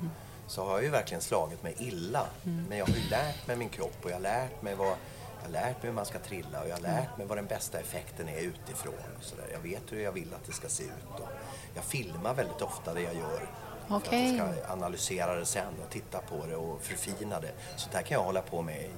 [0.48, 2.26] så har jag ju verkligen slagit mig illa.
[2.46, 2.66] Mm.
[2.70, 5.46] Men jag har ju lärt mig min kropp och jag har lärt mig vad jag
[5.48, 6.92] har lärt mig hur man ska trilla och jag har Mm.
[6.96, 8.94] lärt mig vad den bästa effekten är utifrån.
[9.18, 9.46] Och så där.
[9.52, 11.20] Jag vet hur jag vill att det ska se ut.
[11.20, 11.30] Och
[11.76, 13.50] jag filmar väldigt ofta det jag gör.
[13.88, 17.52] För att jag ska analysera det sen och titta på det och förfina det.
[17.76, 18.90] Så där kan jag hålla på med i,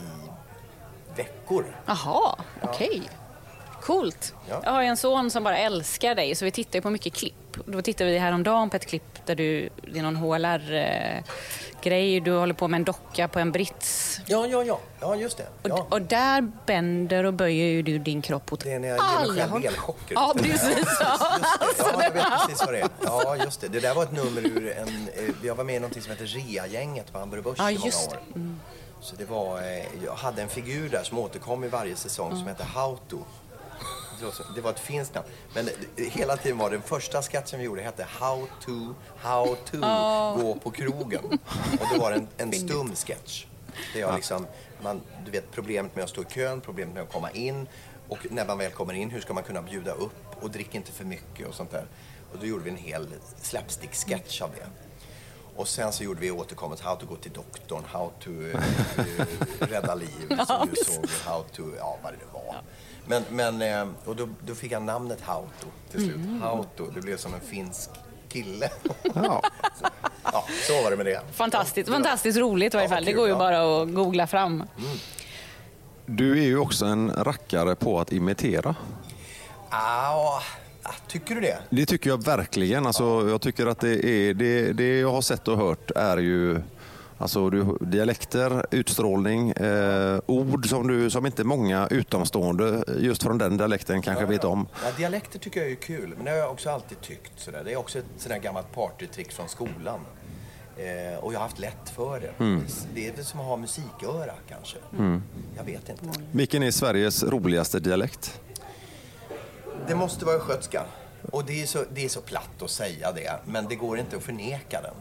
[0.00, 0.30] i
[1.16, 1.76] veckor.
[1.86, 3.10] Jaha, okej.
[3.82, 4.34] Coolt.
[4.48, 4.60] Ja.
[4.64, 7.34] Jag har en son som bara älskar dig, så vi tittar ju på mycket klipp.
[7.66, 12.54] Då tittade vi häromdagen på ett klipp där du, det är någon HLR-grej, du håller
[12.54, 14.20] på med en docka på en brits.
[14.26, 14.78] Ja, ja, ja.
[15.00, 15.46] Ja, just det.
[15.62, 15.86] Och, Ja.
[15.90, 19.32] och där bänder och böjer ju du din kropp åt Det är när jag ger
[19.32, 20.14] mig alla själv elchocker.
[20.14, 20.86] Ja, precis.
[21.00, 21.38] Ja.
[21.62, 21.84] Just det.
[21.92, 22.88] Ja, jag vet precis vad det är.
[23.02, 23.68] Ja, just det.
[23.68, 24.88] Det där var ett nummer ur en...
[24.88, 27.86] eh, Jag var med i någonting som heter Ria-gänget på Hamburg Börs Ja, i många
[27.86, 28.16] just år.
[28.28, 28.34] det.
[28.38, 28.60] Mm.
[29.00, 29.58] Så det var...
[29.58, 33.18] eh, Jag hade en figur där som återkom i varje säsong som hette Hauto.
[34.54, 35.26] Det var Det ett finskt namn.
[35.54, 39.76] Men det- hela tiden var den första sketchen vi gjorde hette How to, how to
[40.42, 41.24] gå på krogen.
[41.80, 43.46] Och då var det en, en stum sketch.
[43.94, 44.46] Det är liksom,
[44.82, 47.68] man, du vet problemet med att stå i kön, problemet med att komma in.
[48.08, 50.92] Och när man väl kommer in, hur ska man kunna bjuda upp och dricka inte
[50.92, 51.86] för mycket och sånt där.
[52.32, 53.06] Och då gjorde vi en hel
[53.42, 54.66] slapstick-sketch av det.
[55.56, 58.60] Och sen så gjorde vi återkommet How to gå till doktorn, How to eh,
[59.60, 62.56] rädda liv, som du såg, How to, ja vad det nu var.
[63.08, 66.16] Men, men eh, och då, då fick jag namnet Hauto till slut.
[66.42, 67.90] Hauto, det blev som en finsk
[68.28, 68.70] kille.
[69.02, 69.42] Ja.
[70.32, 71.20] ja, så var det med det.
[71.32, 73.04] Fantastiskt, fantastiskt roligt i varje Ja, fall.
[73.04, 73.38] Det går ju ja.
[73.38, 74.64] bara att googla fram.
[76.06, 78.74] Du är ju också en rackare på att imitera.
[79.70, 80.40] Ah,
[80.82, 81.58] ah, tycker du det?
[81.70, 82.86] Det tycker jag verkligen.
[82.86, 86.60] Alltså, jag tycker att det, är, det, det jag har sett och hört är ju
[87.18, 93.56] alltså, du, dialekter, utstrålning, eh, ord som, du, som inte många utomstående just från den
[93.56, 94.66] dialekten kanske vet om.
[94.84, 97.32] Ja, dialekter tycker jag är kul, men det har jag också alltid tyckt.
[97.36, 97.62] Sådär.
[97.64, 100.00] Det är också ett sådär gammalt partytrick från skolan.
[100.76, 102.44] Eh, och jag har haft lätt för det.
[102.44, 102.64] Mm.
[102.94, 104.78] Det är väl som att ha musiköra kanske.
[105.56, 106.20] Jag vet inte.
[106.32, 108.40] Vilken är Sveriges roligaste dialekt?
[109.86, 110.84] Det måste vara östgötska.
[111.32, 114.16] Och det är, så, det är så platt att säga det, men det går inte
[114.16, 114.94] att förneka den.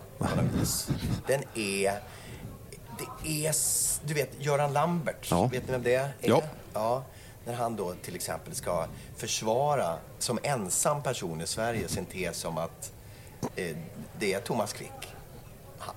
[1.28, 2.00] Den är...
[3.24, 3.56] Det är...
[4.08, 5.46] Du vet, Göran Lambert, Ja.
[5.46, 6.10] vet ni vem det är?
[6.22, 6.42] Ja.
[6.74, 7.04] ja.
[7.46, 8.86] När han då till exempel ska
[9.18, 12.92] försvara, som ensam person i Sverige, sin tes om att
[13.56, 13.78] eh,
[14.20, 15.14] det är Thomas Quick.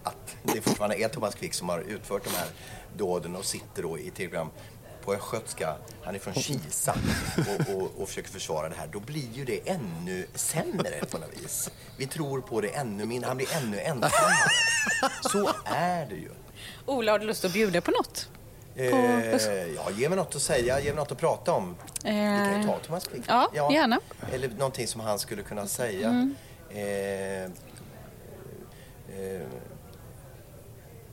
[0.02, 2.48] Att det fortfarande är Thomas Quick som har utfört de här
[2.96, 4.50] dåden och sitter då i tv-program
[5.04, 6.94] på östgötska, han är från Kisa
[7.38, 11.42] och, och, och försöker försvara det här, då blir ju det ännu sämre på något
[11.42, 11.70] vis.
[11.96, 14.50] Vi tror på det ännu mindre, han blir ännu ensammare.
[15.32, 16.30] Så är det ju.
[16.86, 18.28] Ola, har du lust att bjuda på något?
[18.74, 18.86] Eh,
[19.74, 21.76] ja, ge mig något att säga, ge mig något att prata om.
[22.04, 23.24] Vi kan ju ta Thomas Quick.
[23.28, 24.00] ja, gärna.
[24.32, 26.32] Eller någonting som han skulle kunna säga.
[26.70, 27.50] Eh, eh,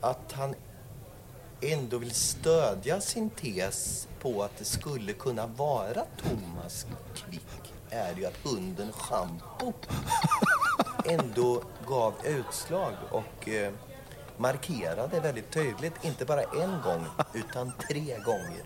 [0.02, 0.56] att han
[1.62, 8.26] ändå vill stödja sin tes på att det skulle kunna vara Thomas Quick är ju
[8.26, 9.74] att hunden Schampo
[11.06, 13.74] ändå gav utslag och eh,
[14.38, 18.64] markerade väldigt tydligt, inte bara en gång utan tre gånger.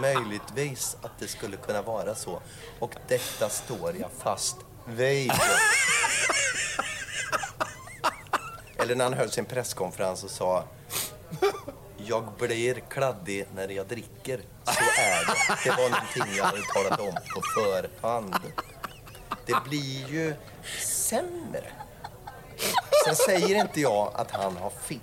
[0.00, 2.40] Möjligtvis att det skulle kunna vara så.
[2.78, 4.56] Och detta står jag fast
[4.86, 5.32] vid.
[8.76, 10.64] Eller när han höll sin presskonferens och sa
[12.06, 14.40] jag blir kladdig när jag dricker.
[14.64, 15.34] Så är det.
[15.64, 18.34] Det var någonting jag hade talat om på förhand.
[19.46, 20.34] Det blir ju
[20.86, 21.64] sämre.
[23.04, 24.98] Sen säger inte jag att han har fel.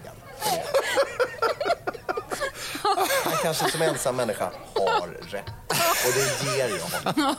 [3.23, 5.45] Han kanske som ensam människa har rätt.
[6.05, 7.35] Och det ger jag honom.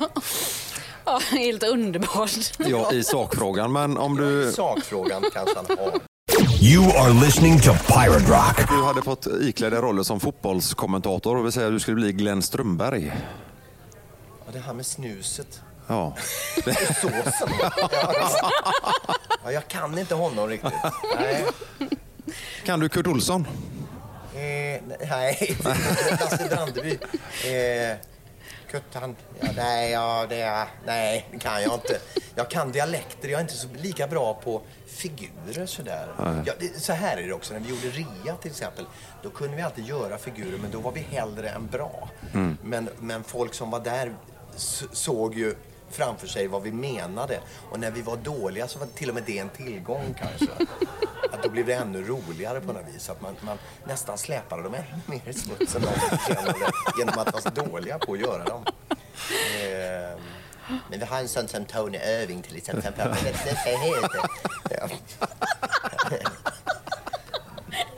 [1.05, 2.31] Ja, helt underbart.
[2.59, 3.73] Ja, i sakfrågan.
[3.73, 6.12] Men om du, Sakfrågan kanske han har.
[6.63, 8.69] You are listening to Pirate Rock.
[8.69, 12.13] du hade fått ikläda dig rollen som fotbollskommentator, det vill säga att du skulle bli
[12.13, 13.13] Glenn Strömberg.
[14.47, 15.61] Ja, det här med snuset.
[15.87, 16.17] Ja.
[17.01, 17.49] Såsen.
[17.61, 17.73] Ja,
[19.45, 20.73] ja, jag kan inte honom riktigt.
[21.19, 21.47] Nej.
[22.65, 23.47] Kan du Kurt Olsson?
[24.35, 25.57] Eh, nej,
[26.11, 26.99] Lasse Brandeby.
[27.45, 27.97] Eh,
[28.73, 29.17] Kurt, han...
[29.41, 31.99] Ja, nej, ja, det, är- nej, det kan jag inte.
[32.35, 36.09] Jag kan dialekter, jag är inte så lika bra på figurer sådär.
[36.47, 38.85] Ja, det, så här är det också, när vi gjorde RIA till exempel,
[39.23, 42.09] då kunde vi alltid göra figurer, men då var vi hellre än bra.
[42.63, 44.15] Men, men folk som var där
[44.93, 45.55] såg ju
[45.93, 47.41] framför sig vad vi menade.
[47.71, 50.67] Och när vi var dåliga så var till och med det en tillgång kanske.
[51.33, 53.11] Att då blev det ännu roligare på något vis.
[53.11, 55.83] Att man, man nästan släpade dem ännu mer i smutsen
[56.99, 58.65] genom att vara så dåliga på att göra dem.
[59.29, 60.19] Eh,
[60.91, 62.93] men vi har en sån som Tony Irving till exempel.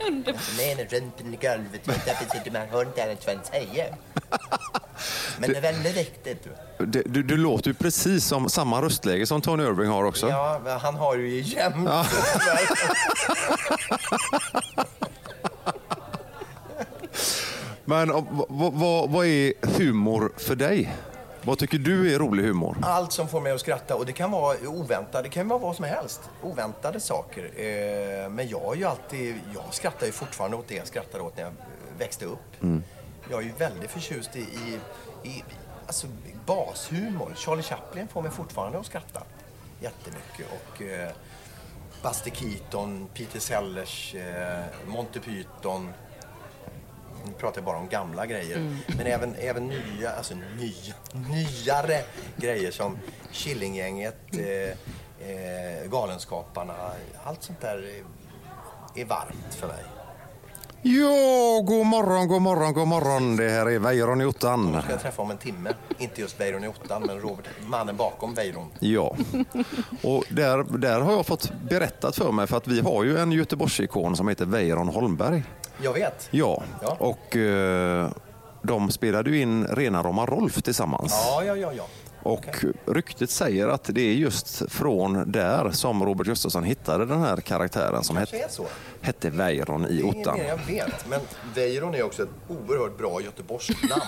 [0.05, 0.81] Men det, det ska heta.
[0.81, 0.87] Ja.
[0.87, 3.95] Men rumpen i golvet, därför sitter man hundar ett sånt säger.
[5.39, 6.47] Men det är väldigt viktigt.
[6.77, 7.03] du.
[7.05, 10.29] Du, du, låter ju precis som samma röstläge som Tony Irving har också.
[10.29, 11.89] Ja, men han har ju jämt.
[17.87, 20.95] Men och, vad, vad, vad är humor för dig?
[21.45, 22.77] Vad tycker du är rolig humor?
[22.81, 23.95] Allt som får mig att skratta.
[23.95, 26.21] Och det kan vara oväntat, det kan vara vad som helst.
[26.41, 27.43] Oväntade saker.
[27.43, 31.37] Eh, men jag är ju alltid, jag skrattar ju fortfarande åt det jag skrattade åt
[31.37, 32.63] när jag eh, växte upp.
[33.29, 34.79] Jag är ju väldigt förtjust i, i,
[35.29, 35.43] i
[35.87, 36.07] alltså,
[36.45, 37.33] bashumor.
[37.35, 39.21] Charlie Chaplin får mig fortfarande att skratta
[39.79, 40.47] jättemycket.
[40.51, 41.09] Och eh,
[42.03, 44.15] Buster Keaton, Peter Sellers,
[44.85, 45.93] Monty Python.
[47.25, 48.75] Nu pratar jag bara om gamla grejer.
[48.97, 50.93] Men även, även nya, alltså nya,
[51.29, 52.01] nyare
[52.37, 52.97] grejer som
[53.31, 56.73] Killinggänget, eh, eh, Galenskaparna.
[57.23, 58.03] Allt sånt där är,
[59.01, 59.83] är varmt för mig.
[60.87, 63.35] Ja, god morgon, god morgon, god morgon.
[63.35, 64.73] Det här är Weiron i ottan.
[64.73, 65.73] Jag ska träffa om en timme.
[65.97, 68.71] Inte just Weiron i ottan, men Robert, mannen bakom Weiron.
[68.79, 69.15] Ja,
[70.03, 73.31] och där, där har jag fått berättat för mig för att vi har ju en
[73.31, 75.43] Göteborgsikon som heter Weiron Holmberg.
[75.81, 76.27] Jag vet.
[76.31, 76.95] Ja, Ja.
[76.99, 78.09] och eh,
[78.61, 81.11] de spelade ju in Rena rama Rolf tillsammans.
[81.13, 81.83] Ja, ja, ja, ja.
[82.25, 82.45] Och
[82.85, 88.03] ryktet säger att det är just från där som Robert Gustafsson hittade den här karaktären
[88.03, 88.47] som hette,
[89.01, 90.39] hette Weiron i Det är ottan.
[90.47, 91.07] jag vet.
[91.09, 91.19] Men
[91.55, 94.01] Weiron är också ett oerhört bra göteborgskt namn.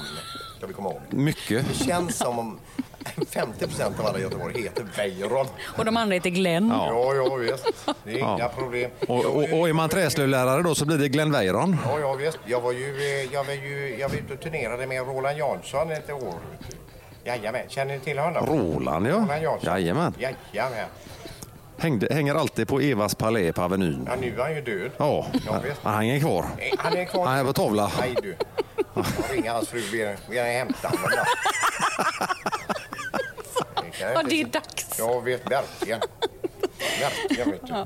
[0.57, 1.01] Ska vi komma ihåg.
[1.09, 1.65] Mycket.
[1.67, 2.59] Det känns som om
[3.29, 5.47] 50 procent av alla i Göteborg heter Weiron.
[5.77, 6.69] Och de andra heter Glenn.
[6.69, 6.87] Ja.
[6.91, 7.65] Ja, ja visst.
[8.03, 8.51] Det är inga Ja.
[8.57, 8.91] problem.
[9.07, 11.77] Och, och, och är man träslöjdlärare då så blir det Glenn Weiron.
[11.85, 12.39] Ja, ja visst.
[12.45, 15.91] Jag var ju, eh, jag var ju, jag var ute och turnerade med Roland Jansson
[15.91, 16.33] ett år.
[17.27, 18.45] Jajamän, känner ni till honom?
[18.45, 19.11] Roland ja.
[19.15, 19.59] Roland Jansson.
[19.73, 20.13] Jajamän.
[20.19, 20.85] Jajamän.
[21.77, 24.03] Hängde, hänger alltid på Evas palä på Avenyn.
[24.09, 24.91] Ja, nu är han ju död.
[24.97, 25.79] Ja, Ja, visst.
[25.83, 26.45] han hänger kvar.
[26.77, 27.25] Han är kvar.
[27.27, 27.91] Han är på tavla.
[27.99, 28.35] Nej du.
[28.95, 29.79] Jag ringer hans fru.
[30.01, 31.09] Är, vi är hämtar honom.
[31.11, 31.23] då.
[33.81, 34.95] Det kan jag Ja, inte det är dags.
[34.99, 35.99] Ja, vet verkligen.
[37.01, 37.85] Verkligen, vet du.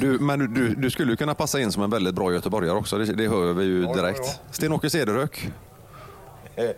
[0.00, 2.76] Du, men du- du, du skulle ju kunna passa in som en väldigt bra göteborgare
[2.76, 2.98] också.
[2.98, 4.20] Det, det hör vi ju Ja, ja, direkt.
[4.24, 4.32] ja.
[4.52, 5.48] Sten-Åke Cederhök.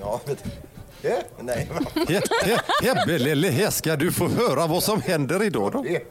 [0.00, 0.50] Ja, vet du.
[1.46, 5.82] Nej, He- he- Hebbe lille he, ska du få höra vad som händer idag då?
[5.82, 6.02] Det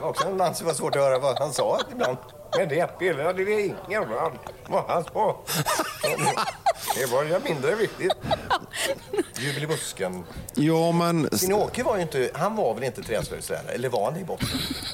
[0.00, 2.16] var också en man som var svårt att höra vad han sa ibland.
[2.58, 5.40] Men det spelade det ingen roll vad han sa.
[6.96, 8.12] Det var mindre viktigt.
[9.40, 10.24] Jubel i busken.
[10.54, 14.20] Ja, men Sin-Åke var ju inte, han var väl inte träslöjdslärare, eller var han det
[14.20, 14.48] i botten?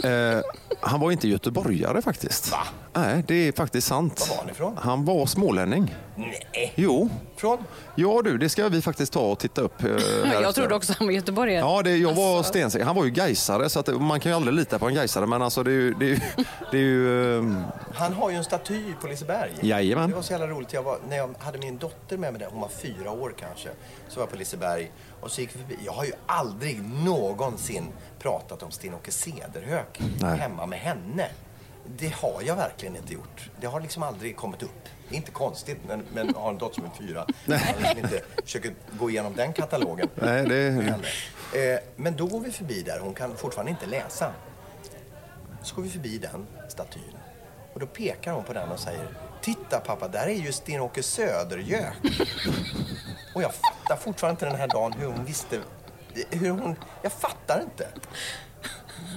[0.04, 0.40] eh,
[0.80, 2.50] han var inte göteborgare faktiskt.
[2.50, 2.58] Va?
[2.92, 4.26] Nej, det är faktiskt sant.
[4.28, 4.78] Var var han ifrån?
[4.82, 5.94] Han var smålänning.
[6.16, 6.72] Nej.
[6.74, 7.08] Jo.
[7.44, 7.58] Från?
[7.94, 9.82] Ja du, det ska vi faktiskt ta och titta upp.
[9.84, 9.90] eh.
[10.42, 11.58] Jag trodde också han var göteborgare.
[11.58, 12.50] Ja, det, jag var Alltså.
[12.50, 12.84] stensäker.
[12.86, 15.26] Han var ju gaisare så att man kan ju aldrig lita på en gaisare.
[15.26, 15.94] Men alltså det är ju...
[15.94, 16.18] Det är ju,
[16.70, 17.44] det är ju eh,
[17.94, 19.50] Han har ju en staty på Liseberg.
[19.60, 20.10] Jajamän.
[20.10, 20.72] Det var så jävla roligt.
[20.72, 23.68] Jag var, när jag hade min dotter med mig där, hon var fyra år kanske,
[24.08, 25.78] så var jag på Liseberg och så gick vi förbi.
[25.84, 27.84] Jag har ju aldrig någonsin
[28.18, 30.00] pratat om Sten-Åke Cederhök
[30.38, 31.28] hemma med henne.
[31.98, 33.50] Det har jag verkligen inte gjort.
[33.60, 34.88] Det har liksom aldrig kommit upp.
[35.08, 37.26] Det är inte konstigt, men, men har en dotter som är fyra.
[37.44, 40.08] Jag har liksom inte försöker gå igenom den katalogen.
[40.14, 40.94] Nej, det-.
[41.54, 42.98] Eh, men då går vi förbi där.
[43.00, 44.32] Hon kan fortfarande inte läsa.
[45.62, 47.02] Så går vi förbi den statyn.
[47.72, 49.08] Och då pekar hon på den och säger
[49.42, 51.94] Titta pappa, där är ju Sten-Åke Södergök.
[53.34, 55.60] och jag fattar fortfarande inte den här dagen hur hon visste...
[56.30, 56.76] Hur hon...
[57.02, 57.88] Jag fattar inte.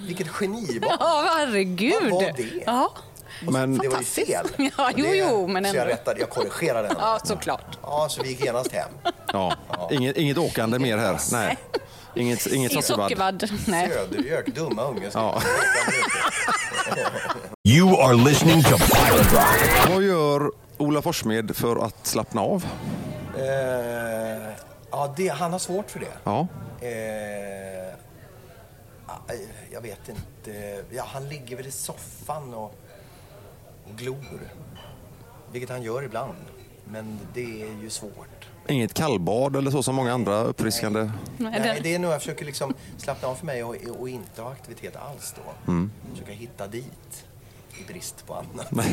[0.08, 0.98] Vilket genibarn.
[1.00, 1.94] Ja, herregud.
[2.02, 2.64] Vad var det?
[2.66, 2.94] Ja.
[3.42, 4.48] Men Det var ju fel.
[4.78, 6.98] Ja, jo, Det- jo, men Så jag rättade, jag korrigerade den.
[7.00, 7.78] ja, såklart.
[7.84, 8.90] Ja, så vi gick genast hem.
[9.34, 9.54] ja,
[9.92, 11.20] inget, inget åkande mer här.
[11.32, 11.58] Nej.
[12.16, 13.42] Inget, inget I sockervadd.
[13.42, 13.50] sockervadd.
[13.68, 13.90] Nej.
[13.90, 15.10] Södergök, dumma unge.
[15.14, 15.42] Ja.
[17.64, 19.90] You are listening to Pirate Rock.
[19.90, 22.66] Vad gör Ola Forssmed för att slappna av?
[23.38, 24.50] Eh,
[24.92, 26.14] ja, det, han har svårt för det.
[26.24, 26.48] Ja.
[26.82, 27.94] Eh,
[29.06, 29.34] ah,
[29.72, 30.84] jag vet inte.
[30.90, 32.76] Ja, han ligger väl i soffan och,
[33.90, 34.40] och glor.
[35.52, 36.36] Vilket han gör ibland.
[36.86, 38.48] Men det är ju svårt.
[38.68, 41.00] Inget kallbad eller så som många andra uppfriskande...
[41.38, 44.42] Nej, Nej, det- är nog jag försöker liksom slappna av för mig och, och inte
[44.42, 45.72] ha aktivitet alls då.
[45.72, 45.92] Mm.
[46.12, 47.26] Försöka hitta dit
[47.82, 48.68] i brist på annat.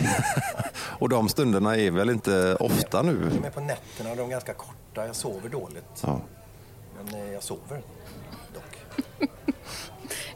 [0.99, 3.31] Och de stunderna är väl inte ofta nu?
[3.41, 5.07] De är på nätterna och de är ganska korta.
[5.07, 6.03] Jag sover dåligt.
[6.03, 6.21] Ja.
[6.97, 7.83] Men eh, jag sover
[8.55, 9.01] dock.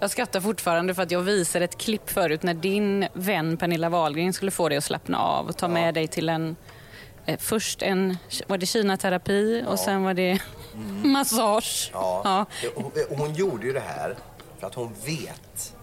[0.01, 4.33] Jag skrattar fortfarande för att jag visade ett klipp förut när din vän Pernilla Wahlgren
[4.33, 6.57] skulle få dig att slappna av och ta med dig till en
[7.27, 10.39] eh, Först en, var det kinaterapi och sen var det
[11.05, 11.91] massage.
[11.93, 12.21] Ja.
[12.25, 12.47] Ja.
[12.75, 14.17] Hon, hon gjorde ju det här
[14.59, 15.75] för att hon vet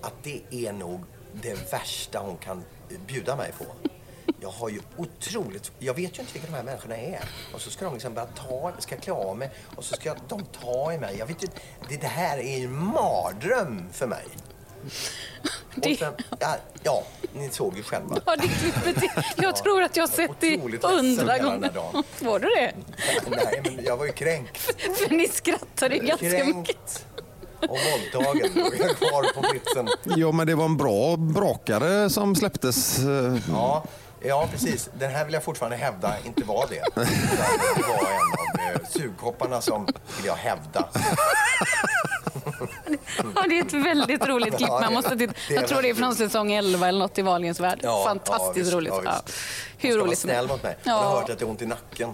[0.00, 1.00] att det är nog
[1.32, 2.64] det värsta hon kan
[3.06, 3.64] bjuda mig på.
[4.40, 5.72] Jag har ju otroligt...
[5.78, 7.20] Jag vet ju inte vilka de här människorna är.
[7.54, 8.72] Och så ska de liksom börja ta...
[8.78, 11.16] Ska jag klä av mig och så ska de ta i mig.
[11.18, 11.48] Jag vet ju,
[11.88, 14.24] det, det här är ju en mardröm för mig.
[15.76, 17.02] Det- Och sen, ja, ja,
[17.32, 18.16] ni såg ju själva.
[18.26, 19.04] Ja, det klippet.
[19.36, 21.70] Jag tror att jag har sett det hundra gånger.
[22.24, 22.72] Var du det?
[23.30, 24.58] Nej, men jag var ju kränkt.
[24.98, 26.44] För ni skrattade ju ganska mycket.
[26.44, 27.06] Kränkt
[27.60, 28.50] och våldtagen.
[28.62, 29.88] Och jag är kvar på britsen.
[30.16, 32.98] ja, men det var en bra brakare som släpptes.
[32.98, 33.84] eh, Ja,
[34.24, 34.90] ja, precis.
[34.98, 36.84] Den här vill jag fortfarande hävda inte var det.
[37.76, 40.88] Det var en av eh, sugkopparna som vill jag hävda.
[43.34, 44.68] Ja, det är ett väldigt roligt klipp.
[44.68, 45.32] Ja, Man måste titta.
[45.50, 47.78] Jag tror det är från säsong 11 eller något i Wahlgrens värld.
[47.82, 48.92] Ja, Fantastiskt ja, visst, roligt.
[48.96, 49.20] Ja, Ja.
[49.78, 50.50] Hur roligt som vara snäll helst.
[50.50, 50.76] mot mig.
[50.82, 51.10] Jag har Ja.
[51.20, 52.10] hört att det är ont i nacken.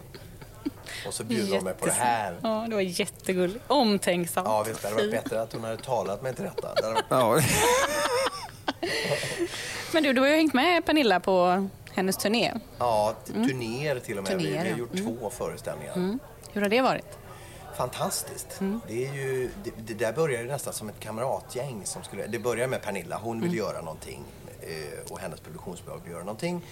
[1.06, 2.36] Och så bjuder de mig på det här.
[2.42, 3.64] Ja, det var jättegulligt.
[3.66, 4.48] Omtänksamt.
[4.48, 4.82] Ja, visst.
[4.82, 6.74] Det hade varit bättre att hon hade talat mig till detta.
[6.74, 7.04] Det hade varit...
[7.08, 7.40] Ja.
[9.92, 12.54] Men du, du har ju hängt med Pernilla på hennes turné.
[12.78, 14.38] Ja, turnéer till och med.
[14.38, 14.76] Vi, vi Turnéer, har ja.
[14.76, 16.18] gjort två föreställningar.
[16.52, 17.18] Hur har det varit?
[17.76, 18.60] Fantastiskt.
[18.88, 21.80] Det, är ju, det, det där började nästan som ett kamratgäng.
[21.84, 23.18] Som skulle, det började med Pernilla.
[23.18, 24.24] Hon ville göra någonting
[24.60, 26.62] eh, och hennes produktionsbolag ville göra någonting.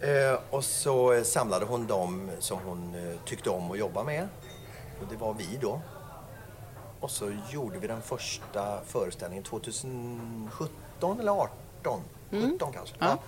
[0.00, 4.28] Eh, och så samlade hon dem som hon eh, tyckte om att jobba med.
[5.00, 5.80] Och det var vi då.
[7.00, 12.00] Och så gjorde vi den första föreställningen 2017 eller 18?
[12.30, 12.94] 17 kanske.
[12.98, 13.18] Ja.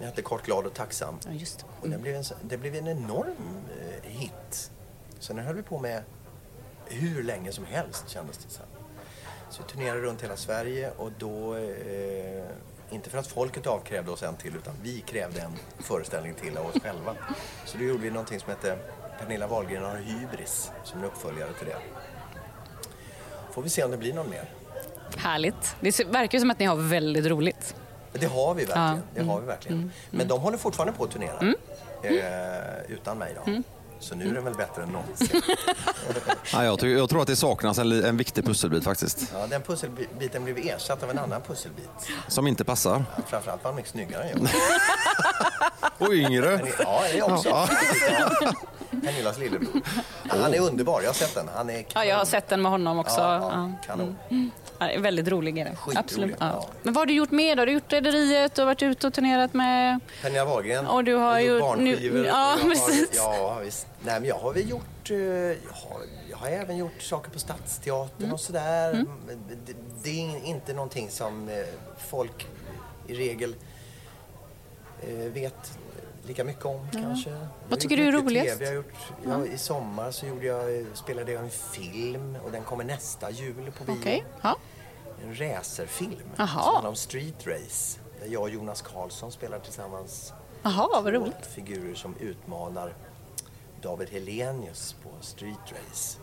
[0.00, 1.18] Den hette Kort, glad och tacksam.
[1.26, 1.64] Ja, just det.
[1.80, 3.36] Och den blev en, det blev en enorm
[3.80, 4.70] eh, hit.
[5.18, 6.02] Så den höll vi på med
[6.86, 8.64] hur länge som helst kändes det som.
[9.50, 12.44] Så vi turnerade runt hela Sverige och då, eh,
[12.90, 16.66] inte för att folket avkrävde oss en till utan vi krävde en föreställning till av
[16.66, 17.16] oss själva.
[17.66, 18.78] Så då gjorde vi någonting som hette
[19.18, 21.76] Pernilla Wahlgren har hybris som en uppföljare till det.
[23.52, 24.50] Får vi se om det blir någon mer.
[25.16, 25.76] Härligt.
[25.80, 27.74] Det verkar som att ni har väldigt roligt.
[28.12, 28.86] Det har vi verkligen.
[28.86, 28.92] Ja.
[28.92, 29.02] Mm.
[29.14, 29.92] Det har vi verkligen.
[30.10, 31.54] Men de håller fortfarande på att turnera.
[32.02, 33.50] Eh, utan mig då.
[34.00, 34.08] Mm.
[34.08, 35.42] Så nu är den väl bättre än någonsin.
[36.52, 39.32] Ja, jag, jag tror att det saknas en, en viktig pusselbit faktiskt.
[39.34, 41.88] Ja, den pusselbiten blev ersatt av en annan pusselbit.
[42.28, 43.04] Som inte passar.
[43.26, 44.48] Framförallt var han mycket snyggare än jag.
[46.08, 46.60] Och yngre.
[46.78, 47.48] Ja, det är också.
[47.48, 47.68] Ja.
[49.04, 49.80] Pernillas lillebror.
[50.28, 51.00] Han är underbar.
[51.00, 51.48] Jag har sett den.
[51.54, 53.20] Han är Ja, jag har sett den med honom också.
[53.20, 53.50] Ja, Ja.
[53.52, 54.16] ja, kanon.
[54.78, 55.64] Ja, det är väldigt rolig är.
[55.74, 56.36] Skitrolig, Absolut.
[56.40, 56.46] Ja.
[56.46, 56.68] ja.
[56.82, 57.64] Men vad har du gjort mer då?
[57.64, 60.00] Du har gjort Rederiet och varit ute och turnerat med...
[60.22, 60.86] Pernilla Wahlgren.
[60.86, 62.18] Och du har gjort barnskivor.
[62.18, 63.20] nu- ja, jag precis.
[63.20, 63.86] Har, ja, visst.
[64.04, 65.10] Nej, men jag har väl gjort...
[65.10, 68.32] eh, Jag har, jag har även gjort saker på Stadsteatern Mm.
[68.32, 69.06] och sådär.
[69.26, 69.72] Men Det,
[70.02, 71.56] det är inte någonting som eh,
[71.98, 72.46] folk
[73.06, 73.54] i regel
[75.02, 75.78] eh, vet
[76.26, 77.30] lika mycket om kanske.
[77.30, 78.48] Jag har Vad tycker du är roligast?
[78.58, 78.64] TV.
[78.64, 78.94] Jag har gjort,
[79.26, 83.72] ja, I sommar så gjorde jag, spelade jag en film och den kommer nästa jul
[83.78, 84.22] på bio.
[84.42, 84.56] Ja.
[85.24, 88.00] En racerfilm som handlar om street race.
[88.20, 90.32] Där jag och Jonas Karlsson spelar tillsammans
[90.62, 91.46] Jaha, vad roligt.
[91.54, 92.94] figurer som utmanar
[93.82, 95.56] David Helenius på street
[95.88, 96.18] race.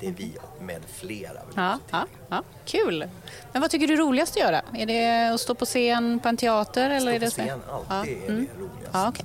[0.00, 1.40] Det är vi och med flera.
[1.56, 2.42] Ja, ja, ja.
[2.64, 3.08] Kul.
[3.52, 4.62] Men vad tycker du är roligast att göra?
[4.74, 6.90] Är det att stå på scen på en teater?
[6.90, 7.60] Eller Stå är på det så- scen,
[7.90, 8.24] alltid ja.
[8.24, 8.46] är Mm.
[8.54, 8.90] det roligast.
[8.92, 9.24] Ja, okej.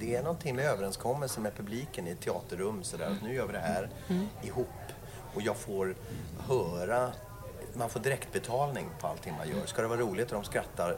[0.00, 3.52] Det är någonting med överenskommelse med publiken i ett teaterrum sådär att nu gör vi
[3.52, 4.28] det här Mm.
[4.42, 4.68] ihop.
[5.34, 5.94] Och jag får
[6.48, 7.12] höra
[7.74, 9.66] man får direktbetalning på allting man gör.
[9.66, 10.96] Ska det vara roligt och de skrattar,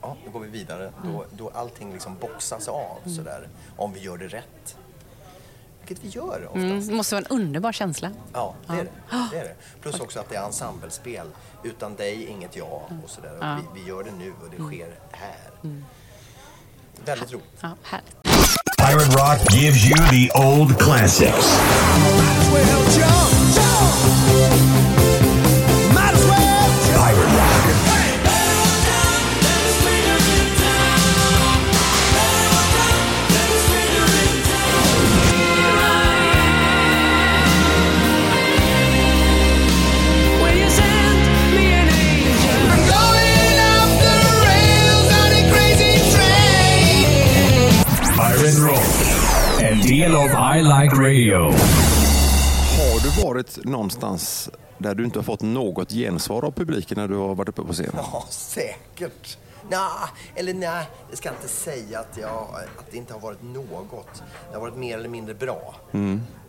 [0.00, 0.92] ja, då går vi vidare.
[1.04, 4.76] Då, då allting liksom boxas av sådär, om vi gör det rätt.
[5.88, 6.56] Vilket vi gör oftast.
[6.56, 8.10] Mm, det måste vara en underbar känsla.
[8.32, 8.90] Ja, det är det.
[9.32, 9.54] det är det.
[9.82, 11.26] Plus också att det är ensemblespel.
[11.62, 13.30] Utan dig, inget jag och sådär.
[13.38, 13.58] Och Ja.
[13.74, 15.50] Vi, vi gör det nu och det sker här.
[17.04, 17.46] Väldigt roligt.
[17.60, 18.22] Ja, härligt.
[18.78, 21.58] Pirate Rock gives you the old classics.
[25.94, 27.93] Pirate Rock.
[53.34, 57.48] Varit någonstans där du inte har fått något gensvar av publiken när du har varit
[57.48, 57.90] uppe på scen?
[57.96, 59.38] Ja, säkert.
[59.70, 59.90] Nja,
[60.34, 64.22] eller nej, jag ska inte säga att, jag, att det inte har varit något.
[64.48, 65.74] Det har varit mer eller mindre bra.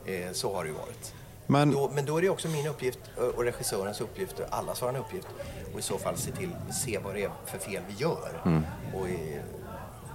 [0.05, 1.13] Eh, så har det ju varit.
[1.47, 4.81] Men- Då, men då är det också min uppgift eh, och regissörens uppgift och allas
[4.81, 5.27] vår uppgift
[5.73, 6.49] och i så fall se till
[6.83, 8.61] se vad det är för fel vi gör
[8.95, 9.41] och eh,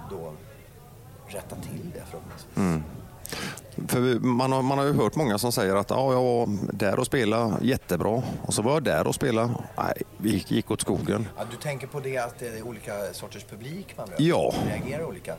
[0.09, 0.33] då
[1.27, 2.83] rätta till det förhoppningsvis.
[3.87, 6.99] För man har, man har ju hört många som säger att ja, jag var där
[6.99, 9.53] och spelade jättebra och så var jag där och spelade.
[9.77, 11.27] Nej, vi gick, gick åt skogen.
[11.37, 14.23] Ja, du tänker på det att det är olika sorters publik man möter?
[14.23, 14.53] Ja.
[14.67, 15.35] Reagerar olika?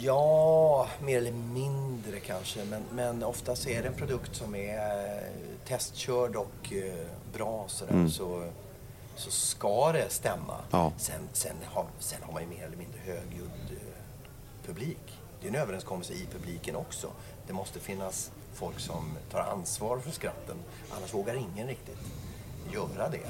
[0.00, 2.64] Ja, mer eller mindre kanske.
[2.64, 5.22] Men, men oftast är det en produkt som är eh,
[5.68, 8.08] testkörd och eh, bra sådär.
[8.08, 8.44] Så,
[9.16, 10.56] så ska det stämma.
[10.70, 10.92] Ja.
[10.98, 15.05] Sen, sen, har, sen har man ju mer eller mindre högljudd eh, publik.
[15.46, 17.10] Det är en överenskommelse i publiken också.
[17.46, 20.56] Det måste finnas folk som tar ansvar för skratten.
[20.96, 21.98] Annars vågar ingen riktigt
[22.72, 23.26] göra det.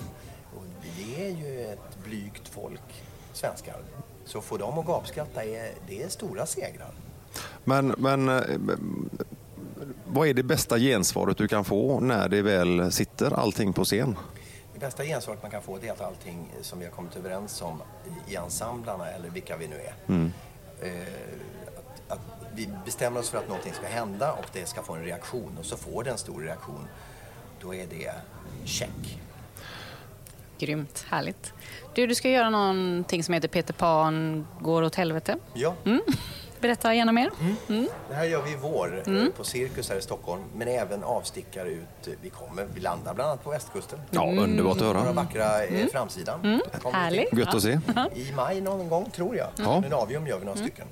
[0.57, 0.63] Och
[0.97, 3.77] vi är ju ett blygt folk, svenskar.
[4.25, 6.91] Så få dem att gapskratta, är, det är stora segrar.
[7.65, 8.43] Men, men eh,
[10.07, 14.17] vad är det bästa gensvaret du kan få när det väl sitter allting på scen?
[14.75, 17.83] Det bästa gensvaret man kan få är att allting som vi har kommit överens om
[18.29, 19.95] i- ensemblarna, eller vilka vi nu är,
[20.83, 21.36] eh, att, att
[22.57, 25.65] vi bestämmer oss för att någonting ska hända och det ska få en reaktion och
[25.65, 26.89] så får det en stor reaktion.
[27.61, 28.13] Då är det
[28.65, 29.19] check.
[30.59, 31.53] Grymt, härligt.
[31.95, 35.37] Du, du ska göra någonting som heter Peter Pan går åt helvete.
[35.55, 35.75] Ja,
[36.61, 37.31] Berätta gärna mer.
[38.09, 41.69] det här gör vi i vår eh, på Cirkus här i Stockholm, men även avstickare
[41.69, 42.09] ut.
[42.23, 43.99] Vi kommer, vi landar bland annat på västkusten.
[44.11, 45.13] Ja, underbart att Några höra.
[45.13, 46.41] vackra eh, framsidan.
[46.41, 46.91] kommer vi till.
[46.93, 47.33] Härligt.
[47.33, 47.79] Gött att se.
[48.15, 49.47] I maj någon gång, tror jag.
[49.57, 49.83] Ja.
[49.87, 50.87] En avium gör vi några stycken.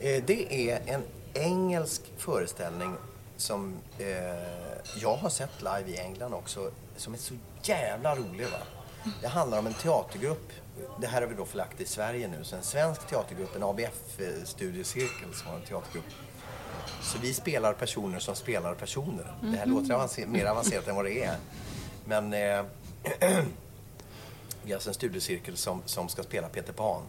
[0.00, 1.02] Eh, det är en
[1.34, 2.94] engelsk föreställning
[3.36, 4.06] som eh,
[5.02, 8.46] jag har sett live i England också, som är så jävla rolig.
[8.46, 8.58] Va?
[9.22, 10.52] Det handlar om en teatergrupp.
[11.00, 12.44] Det här har vi då förlagt i Sverige nu.
[12.44, 16.04] Så en svensk teatergrupp, en ABF-studiecirkel som har en teatergrupp.
[17.02, 19.34] Så vi spelar personer som spelar personer.
[19.42, 21.36] Det här låter avancer- mer avancerat än vad det är.
[22.04, 22.64] Men eh,
[24.62, 27.02] vi har alltså en studiecirkel som, som ska spela Peter Pan.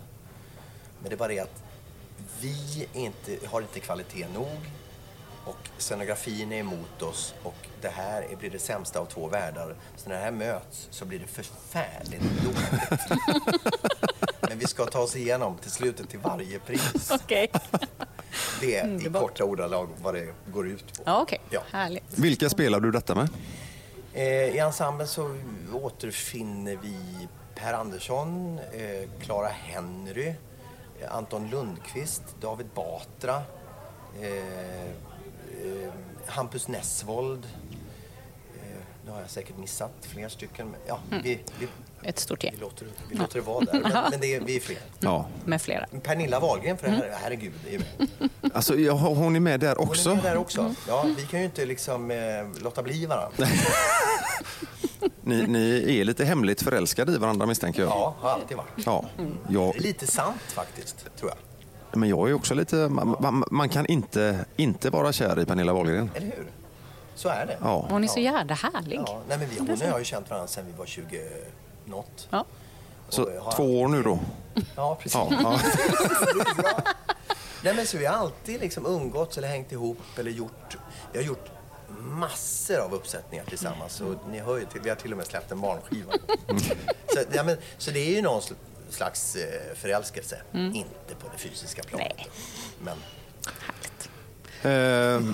[1.02, 1.64] Men det är bara det att
[2.42, 4.58] vi inte, har inte kvalitet nog
[5.46, 9.76] och scenografin är emot oss och det här är- blir det sämsta av två världar.
[9.96, 13.22] Så när det här möts så blir det förfärligt dåligt.
[14.50, 17.12] Men vi ska ta oss igenom till slutet till varje pris.
[17.12, 17.52] Okej.
[18.62, 19.22] Det är i Underbart.
[19.22, 21.04] korta ordalag vad det går ut på.
[21.06, 21.42] Ja, okej.
[21.50, 21.62] Ja.
[21.72, 22.04] Härligt.
[22.20, 23.30] Vilka spelar du detta med?
[24.14, 25.36] Eh, I ensemblen så
[25.74, 30.34] återfinner vi Per Andersson, eh, Clara Henry,
[31.10, 33.42] Anton Lundqvist, David Batra,
[34.22, 35.90] eh, eh,
[36.26, 37.46] Hampus Nessvold.
[37.46, 38.62] Eh,
[39.06, 40.68] nu har jag säkert missat fler stycken.
[40.68, 41.68] men Ja, vi, vi,
[42.04, 43.80] Ett stort vi, gäng låter, vi låter det vara där.
[43.82, 44.78] Men, men det är, vi är fler.
[45.00, 45.26] Ja.
[45.46, 45.86] med flera.
[46.04, 48.30] Pernilla Wahlgren, för det här, herregud, är med.
[48.54, 50.10] Alltså, ja, hon är med där Hon också.
[50.10, 50.76] är med där också.
[50.88, 52.18] Ja, vi kan ju inte liksom eh,
[52.62, 53.38] låta bli varandra.
[55.22, 57.90] Ni, ni är lite hemligt förälskade i varandra misstänker jag.
[57.90, 58.70] Ja, har alltid varit.
[58.86, 59.06] Ja,
[59.50, 61.98] jag, Det är lite sant faktiskt, tror jag.
[62.00, 62.76] men jag är också lite...
[62.76, 66.12] Man, man, man kan inte, inte vara kär i Pernilla Wahlgren.
[66.16, 66.48] Eller hur?
[67.16, 67.58] Så är det.
[67.62, 67.88] Ja.
[67.90, 69.00] Hon är så jävla härlig.
[69.08, 71.22] Ja, nej, men vi, hon och jag har ju känt varandra sedan vi var 20
[71.86, 72.28] något.
[72.30, 72.46] Ja.
[73.10, 74.20] Så jag två år nu då?
[74.76, 75.14] Ja, precis.
[75.14, 75.60] Ja, ja.
[76.64, 76.82] ja.
[77.64, 80.78] Nej, men så vi har alltid liksom umgåtts eller hängt ihop eller gjort...
[81.12, 81.46] Vi har gjort
[82.02, 85.52] massor av uppsättningar tillsammans och ni hör ju till, vi har till och med släppt
[85.52, 86.12] en barnskiva.
[87.08, 88.54] så, ja, men, så det är ju någon sl-
[88.90, 92.14] slags eh, förälskelse, inte på det fysiska planet.
[92.18, 92.30] Nej.
[92.84, 92.98] Men
[94.62, 95.22] Eh,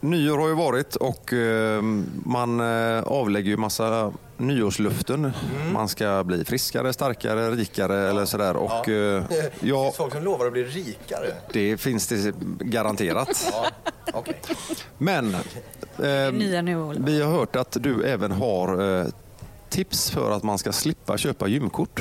[0.00, 1.82] nyår har ju varit och eh,
[2.24, 5.24] man eh, avlägger ju massa nyårsluften.
[5.24, 5.72] Mm.
[5.72, 8.56] Man ska bli friskare, starkare, rikare eller sådär.
[8.56, 11.34] Och, eh, Det ja, finns folk som lovar att bli rikare.
[11.52, 13.52] det finns det garanterat.
[13.52, 13.66] Ja,
[14.12, 14.36] okej.
[14.98, 15.40] Men eh,
[16.98, 19.06] vi har hört att du även har eh,
[19.68, 22.00] tips för att man ska slippa köpa gymkort.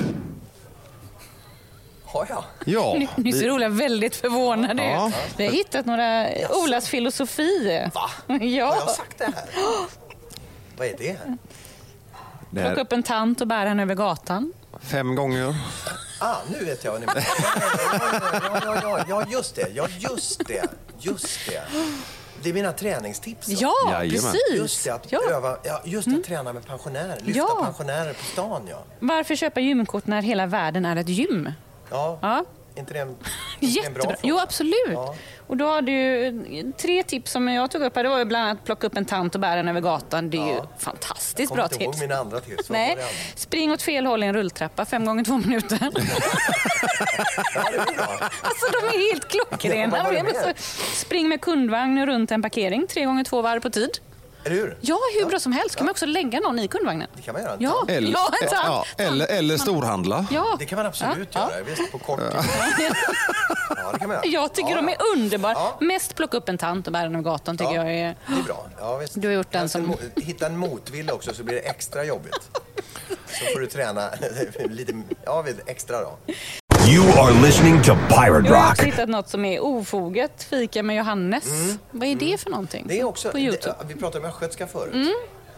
[2.05, 2.43] Har jag?
[2.65, 5.07] Ja, Nu, nu ser vi, Ola väldigt förvånad Ja.
[5.07, 5.13] ut.
[5.37, 6.27] Vi har hittat några
[6.63, 7.81] Olas filosofi.
[7.93, 8.09] Va?
[8.27, 8.75] Har Ja.
[8.85, 9.45] jag sagt det här?
[10.77, 11.17] Vad är det?
[12.61, 14.53] Plocka upp en tant och bära henne över gatan.
[14.81, 15.55] fem gånger.
[16.19, 17.23] Ah, nu vet jag vad ni menar.
[18.43, 19.67] Ja, ja, ja, ja, just det.
[19.73, 20.63] Ja, just det.
[20.99, 21.61] Just det.
[22.43, 23.47] Det är mina träningstips.
[23.47, 24.09] Ja, Jajamän.
[24.31, 24.41] precis.
[24.55, 25.19] Just det, att Ja.
[25.23, 25.33] Mm.
[25.35, 27.17] öva, ja, just det, att träna med pensionärer.
[27.23, 27.61] Lyfta Ja.
[27.65, 28.83] pensionärer på stan, ja.
[28.99, 31.51] Varför köpa gymkort när hela världen är ett gym?
[31.91, 32.45] Ja, Ja.
[32.75, 33.15] inte det en,
[33.73, 34.15] bra Jättebra.
[34.23, 34.75] Jo, absolut.
[34.93, 35.15] Ja.
[35.47, 38.03] Och då har du tre tips som jag tog upp här.
[38.03, 40.29] Det var ju bland annat plocka upp en tant och bära den över gatan.
[40.29, 40.67] Det är ju Ja.
[40.79, 42.01] fantastiskt Jag kommer bra inte ihåg tips.
[42.01, 42.69] mina andra tips.
[42.69, 42.97] Nej,
[43.35, 45.79] spring åt fel håll i en rulltrappa fem gånger två minuter.
[47.95, 48.29] Bra.
[48.41, 50.53] Alltså de är helt klockrena.
[50.93, 53.89] Spring med kundvagn runt en parkering tre gånger två varv på tid.
[54.45, 54.77] Eller hur?
[54.81, 55.75] Ja, hur bra som helst.
[55.75, 57.07] kan man också lägga någon i kundvagnen.
[57.15, 57.55] Det kan man göra.
[57.59, 58.65] Ja, Eller, ja, en tant.
[58.97, 60.25] ja, eller, eller storhandla.
[60.31, 60.55] Ja.
[60.59, 61.63] Det kan man absolut Ja, göra.
[61.63, 62.27] Visst, på kort tid.
[63.75, 64.25] Ja, det kan man göra.
[64.41, 65.53] Jag tycker ja, de är underbara.
[65.53, 65.77] Ja.
[65.81, 68.15] Mest plocka upp en tant och bära den över gatan tycker Ja, jag är...
[68.27, 68.65] Det är bra.
[68.79, 69.13] Ja, visst.
[69.21, 72.49] Du har gjort den som- Hitta en motvill också så blir det extra jobbigt.
[73.27, 74.09] Så får du träna
[74.69, 76.17] lite ja, extra då.
[76.95, 78.71] You are listening to Pirate Jag har Rock.
[78.71, 80.43] också hittat något som är ofoget.
[80.43, 81.43] Fika med Johannes.
[81.91, 82.81] Vad är det för någonting?
[82.81, 82.87] Mm.
[82.95, 83.75] Det är också, På Youtube.
[83.79, 85.15] det, vi pratade om östgötska förut.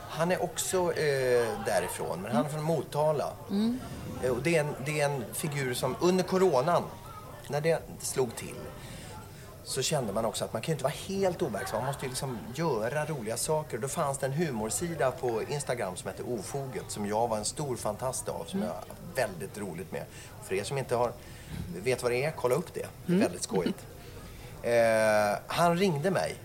[0.10, 3.34] Han är också eh, därifrån, men han är från Motala.
[4.24, 6.84] Eh, Och det, är en, det är en figur som under coronan,
[7.48, 8.56] när det slog till,
[9.64, 11.78] så kände man också att man kan ju inte vara helt overksam.
[11.80, 13.78] Man måste ju liksom göra roliga saker.
[13.78, 17.76] Då fanns det en humorsida på Instagram som hette Ofoget som jag var en stor
[17.76, 18.76] fantast av, som jag har
[19.18, 20.04] väldigt roligt med.
[20.44, 21.12] För er som inte har,
[21.76, 22.88] vet vad det är, kolla upp det.
[23.06, 23.86] Det är väldigt skojigt.
[24.64, 26.36] Eh, han ringde mig,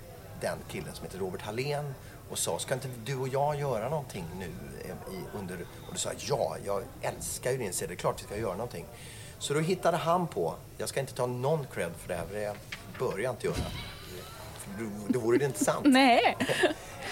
[0.41, 1.95] den killen som heter Robert Hallén
[2.31, 4.51] och sa, ska inte du och jag göra någonting nu
[4.85, 5.55] eh, i, under...
[5.55, 8.53] Och då sa ja, jag älskar ju din serie, det är klart vi ska göra
[8.53, 8.85] någonting.
[9.39, 12.35] Så då hittade han på, jag ska inte ta någon cred för det här, för
[12.35, 12.55] det
[12.99, 13.57] bör jag inte göra.
[14.57, 15.87] För då, då vore det inte sant.
[15.87, 16.37] Nej.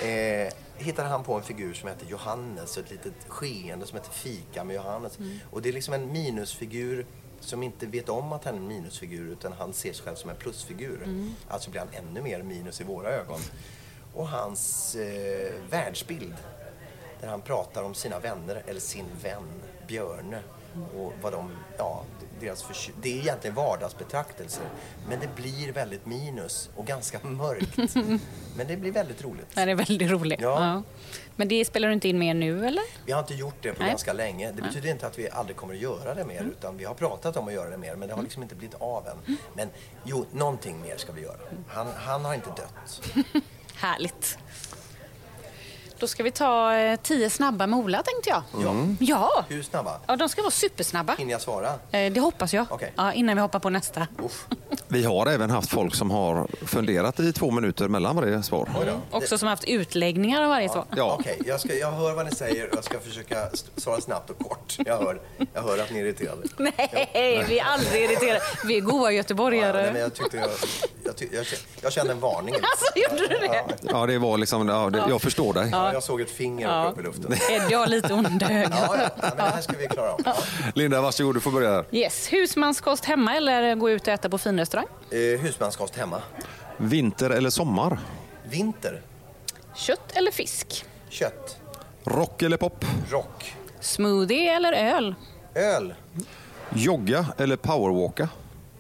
[0.03, 4.65] Eh, hittade han på en figur som heter Johannes ett litet skeende som heter Fika
[4.65, 5.19] med Johannes.
[5.51, 7.07] Och det är liksom en minusfigur
[7.41, 10.31] som inte vet om att han är en minusfigur utan han ser sig själv som
[10.31, 11.09] en plusfigur.
[11.49, 13.41] Alltså blir han ännu mer minus i våra ögon.
[14.15, 16.35] Och hans eh, världsbild
[17.21, 19.49] där han pratar om sina vänner eller sin vän
[19.87, 20.43] Björne
[20.99, 22.03] och vad de, ja,
[22.41, 24.65] deras försy- Det är egentligen vardagsbetraktelser
[25.09, 27.95] men det blir väldigt minus och ganska mörkt.
[28.57, 29.47] men det blir väldigt roligt.
[29.55, 30.41] Det är väldigt roligt.
[30.41, 30.65] Ja.
[30.67, 30.83] Ja.
[31.37, 32.83] Men det spelar du inte in mer nu eller?
[33.07, 33.89] Vi har inte gjort det på Nej.
[33.89, 34.53] ganska länge.
[34.53, 37.37] Det betyder inte att vi aldrig kommer att göra det mer utan vi har pratat
[37.37, 39.37] om att göra det mer men det har liksom inte blivit av än.
[39.55, 39.69] Men
[40.05, 41.37] jo, någonting mer ska vi göra.
[41.69, 43.03] Han, han har inte dött.
[43.75, 44.39] Härligt.
[46.01, 48.43] Då ska vi ta eh, tio snabba med Ola tänkte jag.
[48.65, 48.75] Ja.
[49.01, 49.45] Ja.
[49.49, 50.01] Hur snabba?
[50.07, 51.15] ja, de ska vara supersnabba.
[51.19, 51.69] Hinner jag svara?
[51.91, 52.67] Eh, Det hoppas jag.
[52.71, 52.93] Okej.
[52.97, 54.07] Ja, innan vi hoppar på nästa.
[54.25, 54.47] Uff.
[54.89, 58.69] Vi har även haft folk som har funderat i två minuter mellan varje svar.
[58.81, 59.17] Oj då.
[59.19, 60.85] Också som haft utläggningar av varje svar.
[60.97, 61.17] Ja.
[61.21, 64.31] Okej, jag, ska- jag hör vad ni säger och jag ska försöka s- svara snabbt
[64.31, 64.77] och kort.
[64.79, 65.21] Jag hör,
[65.55, 66.43] jag hör att ni är irriterade.
[66.57, 68.41] Nej, vi är aldrig irriterade.
[68.65, 69.83] Vi är goa Ja, göteborgare.
[69.83, 70.49] nej, men jag, tyckte jag,
[71.05, 71.47] jag, ty, jag,
[71.83, 72.55] jag kände en varning.
[72.63, 73.65] Alltså, gjorde du det?
[73.93, 75.71] Ja, det var liksom, ja, det, jag förstår dig.
[75.91, 76.89] Ja, jag såg ett finger Ja.
[76.91, 77.33] uppe i luften.
[77.51, 78.73] Eddie har lite onda ögon.
[78.81, 80.21] Ja, ja, men det här ska vi klara av.
[80.75, 81.85] Linda, varsågod, du får börja här.
[81.93, 82.33] Yes.
[82.33, 84.87] Husmanskost hemma eller gå ut och äta på finrestaurang?
[85.11, 86.23] Eh, husmanskost hemma.
[86.77, 87.99] Vinter eller sommar?
[88.45, 89.03] Vinter.
[89.75, 90.85] Kött eller fisk?
[91.09, 91.57] Kött.
[92.05, 92.85] Rock eller pop?
[93.11, 93.55] Rock.
[93.81, 95.15] Smoothie eller öl?
[95.55, 95.95] Öl.
[96.75, 98.29] Jogga eller powerwalka?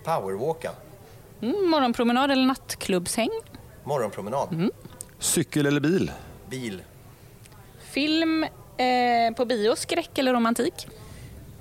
[0.04, 0.70] Powerwalka.
[1.42, 3.30] Mm, morgonpromenad eller nattklubbshäng?
[3.84, 4.68] Morgonpromenad.
[5.18, 6.12] Cykel eller bil?
[6.50, 6.82] Bil.
[7.90, 10.88] Film eh, på bio, skräck eller romantik?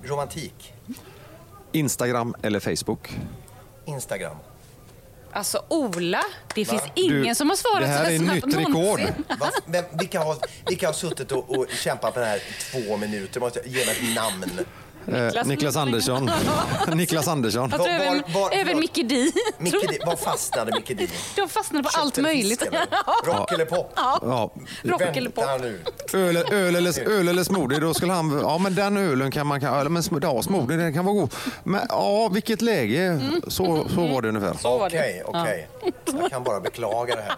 [0.02, 0.72] Romantik.
[1.72, 3.10] Instagram eller Facebook?
[3.84, 4.36] Instagram.
[5.32, 6.22] Alltså Ola,
[6.54, 6.90] det finns Va?
[6.94, 8.70] ingen Du, som har svarat det här så här är snabbt nytt rekord.
[8.72, 9.24] någonsin.
[9.66, 10.36] Men vilka, har,
[10.68, 12.40] vilka har suttit och, och kämpat med det här i
[12.82, 13.40] två minuter?
[13.40, 14.44] Måste jag ge mig ett namn.
[15.08, 16.30] Eh, Niklas Andersson.
[16.94, 17.70] Niklas Andersson.
[17.70, 19.32] Jag tror Var- även, var- var- även Micke Di.
[19.58, 21.08] Micke Di- Var fastnade Micke Di?
[21.36, 22.62] De fastnade på allt möjligt.
[23.24, 23.92] Rock eller pop?
[23.96, 24.50] Ja.
[24.84, 25.44] Rock eller pop.
[25.60, 25.82] nu.
[26.14, 28.40] Öl, öl, eller, öl eller smoothie, då skulle han...
[28.42, 29.62] Ja, men den ölen kan man...
[29.62, 31.34] Eller, men, ja, smoothie, den kan vara god.
[31.64, 33.20] Men ja, vilket läge.
[33.48, 34.54] Så, så var det ungefär.
[34.54, 34.98] Så var det.
[34.98, 35.68] Okej, okej.
[36.20, 37.36] Jag kan bara beklaga det här.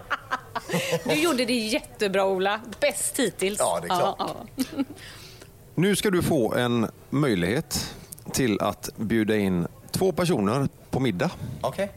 [1.05, 2.61] Du gjorde det jättebra Ola.
[2.81, 3.59] Bäst hittills.
[3.59, 4.17] Ja, det är klart.
[4.19, 4.85] Ja, ja.
[5.75, 7.95] Nu ska du få en möjlighet
[8.33, 11.31] till att bjuda in två personer på middag.
[11.61, 11.93] Okej.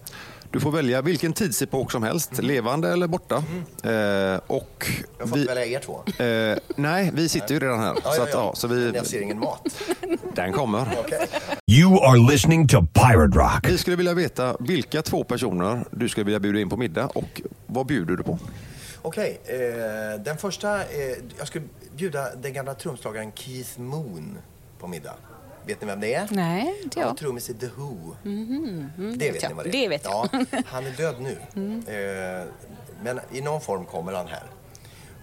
[0.51, 3.35] Du får välja vilken tidsepok som helst, levande eller borta.
[3.83, 4.87] Eh, och
[5.19, 6.23] Jag får vi, välja er två.
[6.23, 7.95] eh, nej, vi sitter ju redan här.
[8.03, 8.39] Ja, så ja, att, ja.
[8.39, 9.67] ja, så vi, jag ser ingen mat.
[10.35, 10.87] den kommer.
[10.99, 11.27] Okej.
[11.71, 13.69] You are listening to Pirate Rock.
[13.69, 17.41] Vi skulle vilja veta vilka två personer du skulle vilja bjuda in på middag och
[17.65, 18.39] vad bjuder du på?
[19.01, 20.81] Okej, eh, den första...
[20.81, 20.87] Eh,
[21.37, 21.65] jag skulle
[21.95, 24.37] bjuda den gamla trumslagaren Keith Moon
[24.79, 25.15] på middag.
[25.65, 26.27] Vet ni vem det är?
[26.31, 27.17] Nej, inte Han var jag.
[27.17, 28.15] trummis i The Who.
[29.17, 29.49] det vet jag.
[29.49, 29.71] ni vad det är?
[29.71, 30.33] Det vet jag.
[30.33, 30.45] Mm.
[30.51, 31.37] Ja, han är död nu.
[31.93, 32.43] Eh,
[33.03, 34.43] men i någon form kommer han här.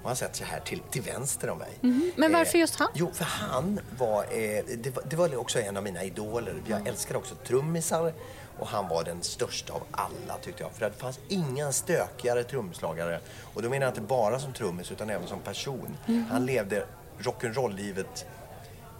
[0.03, 1.71] Och han sätter sig här till, till vänster om mig.
[1.81, 2.11] Mm-hmm.
[2.17, 2.89] Men varför Eh, just han?
[2.95, 5.03] Jo, för han var, eh, det var...
[5.11, 6.55] Det var också en av mina idoler.
[6.67, 8.13] Jag älskar också trummisar.
[8.59, 10.73] Och han var den största av alla tyckte jag.
[10.73, 13.21] För det fanns ingen stökigare trumslagare.
[13.55, 15.97] Och då menar jag inte bara som trummis utan även som person.
[16.07, 16.29] Mm-hmm.
[16.31, 16.87] Han levde
[17.19, 18.27] rock'n'roll-livet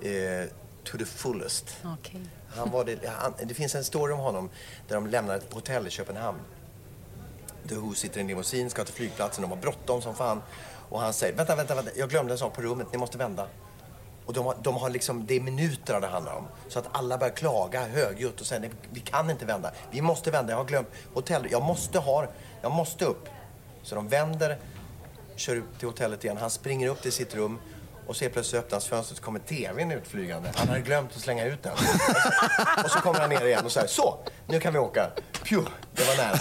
[0.03, 0.51] eh,
[0.85, 1.77] to the fullest.
[1.85, 2.21] Okej.
[2.57, 4.51] Han var det, han, det finns en story om honom
[4.89, 6.39] där de lämnar ett hotell i Köpenhamn.
[7.69, 10.43] The Who sitter i en limousin, ska till flygplatsen, de har bråttom som fan.
[10.89, 13.47] Och han säger, vänta, vänta, vänta, jag glömde en sak på rummet, ni måste vända.
[14.27, 16.49] Och de har, de har liksom, det är minuterna det handlar om.
[16.69, 19.71] Så att alla börjar klaga högljutt och säger, vi kan inte vända.
[19.91, 22.27] Vi måste vända, jag har glömt hotell, jag måste ha,
[22.63, 23.29] jag måste upp.
[23.83, 24.59] Så de vänder,
[25.37, 26.37] kör upp till hotellet igen.
[26.37, 27.59] Han springer upp till sitt rum
[28.07, 30.53] och så plötsligt öppnas fönstret så kommer tvn utflygande.
[30.55, 31.73] Han hade glömt att slänga ut den.
[31.73, 34.79] Och så och så kommer han ner igen och säger så, så, nu kan vi
[34.79, 35.11] åka.
[35.45, 35.65] Pju,
[35.95, 36.39] det var nära.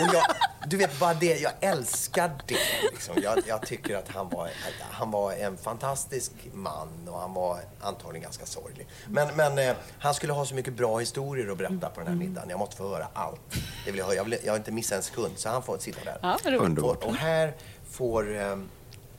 [0.00, 0.24] Och jag,
[0.66, 2.56] du vet, bara det, jag älskar det.
[2.92, 3.14] Liksom.
[3.22, 4.50] Jag, jag tycker att han var,
[4.90, 8.86] han var en fantastisk man och han var antagligen ganska sorglig.
[9.08, 12.14] Men, men eh, han skulle ha så mycket bra historier att berätta på den här
[12.14, 12.50] middagen.
[12.50, 13.40] Jag måste få höra allt.
[13.84, 14.14] Det vill jag, höra.
[14.14, 16.18] jag, vill, jag vill inte missa en sekund, så han får sitta där.
[16.22, 16.58] Ja.
[16.58, 17.04] Underbart.
[17.04, 17.54] Och, här
[17.90, 18.36] får...
[18.36, 18.68] ehm,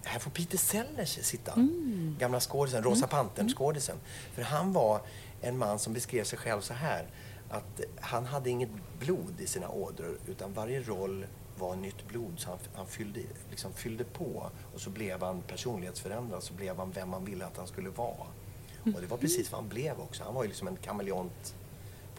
[0.03, 1.53] här får Peter Sellers sitta.
[2.19, 3.95] Gamla skådisen, Rosa Pantern-skådisen.
[4.35, 5.01] För han var
[5.41, 7.05] en man som beskrev sig själv så här.
[7.55, 11.25] Att han hade inget blod i sina ådror utan varje roll
[11.59, 12.33] var nytt blod.
[12.37, 16.43] Så han, han fyllde, liksom fyllde på och så blev han personlighetsförändrad.
[16.43, 18.27] Så blev han vem man ville att han skulle vara.
[18.95, 20.23] Och det var precis vad han blev också.
[20.23, 21.55] Han var ju liksom en kameleont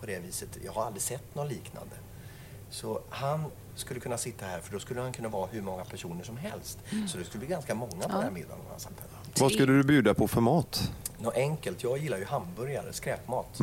[0.01, 0.59] på det viset.
[0.64, 1.97] Jag har aldrig sett något liknande.
[2.70, 6.24] Så han skulle kunna sitta här för då skulle han kunna vara hur många personer
[6.24, 6.78] som helst.
[7.09, 9.09] Så det skulle bli ganska många på den här middagen om han satt här.
[9.41, 10.93] Vad skulle du bjuda på för mat?
[11.18, 11.82] Något enkelt.
[11.82, 13.61] Jag gillar ju hamburgare, skräpmat.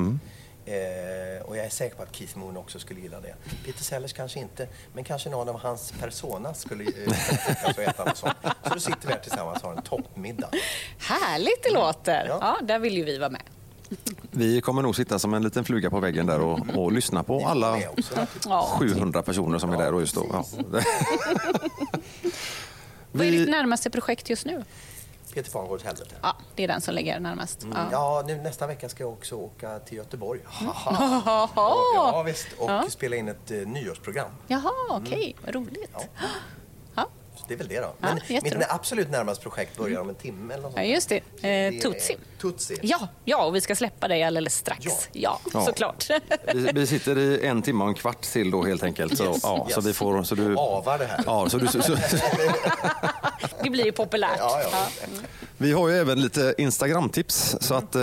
[0.65, 3.35] Eh, och jag är säker på att Keith Moon också skulle gilla det.
[3.65, 6.91] Peter Sellers kanske inte, men kanske någon av hans personas skulle eh,
[7.65, 8.33] alltså äta något sånt.
[8.63, 10.49] Så då sitter vi här tillsammans och har en toppmiddag.
[10.97, 12.25] Härligt det låter.
[12.27, 12.37] Ja.
[12.41, 13.41] Ja, där vill ju vi vara med.
[14.31, 17.45] Vi kommer nog sitta som en liten fluga på väggen där och, och lyssna på
[17.47, 18.45] alla Med också, naturligtvis.
[18.45, 18.75] Ja.
[18.79, 20.25] 700 personer som är där och just då.
[20.31, 20.45] Ja.
[23.11, 24.63] Vad är ditt närmaste projekt just nu?
[25.33, 26.15] Peter Pan går åt helvete.
[26.21, 27.63] Ja, det är den som ligger närmast.
[27.63, 27.87] Mm, Ja.
[27.91, 30.39] Ja, nu, nästa vecka ska jag också åka till Göteborg.
[30.61, 30.73] Mm.
[31.25, 31.49] Jaha,
[31.95, 32.47] Ja, visst.
[32.59, 34.31] Och spela in ett eh, nyårsprogram.
[34.47, 35.35] Jaha okej.
[35.45, 35.91] Vad roligt.
[35.93, 36.01] Ja.
[37.47, 37.47] Ja.
[37.47, 37.93] Så det är väl det då.
[37.99, 38.71] Men mitt jätteroligt.
[38.71, 41.19] absolut närmaste projekt börjar om en timme eller något Ja, just det.
[41.41, 42.15] Det Eh, är Tutsi.
[42.41, 42.77] Tutsi.
[42.81, 44.85] Ja, ja, och vi ska släppa dig alldeles strax.
[44.85, 44.91] Ja.
[45.11, 45.65] Ja, Ja.
[45.65, 46.07] såklart.
[46.53, 49.17] vi, vi sitter i en timme och en kvart till då helt enkelt.
[49.17, 49.85] Så, Yes, ja, så yes.
[49.85, 50.23] vi får...
[50.23, 51.23] Så du, Avar det här.
[51.25, 51.95] ja, så du, så, så,
[53.63, 54.37] Det blir ju populärt.
[54.39, 54.87] Ja, ja.
[55.57, 57.55] vi har ju även lite Instagram-tips.
[57.61, 58.01] Så att, eh,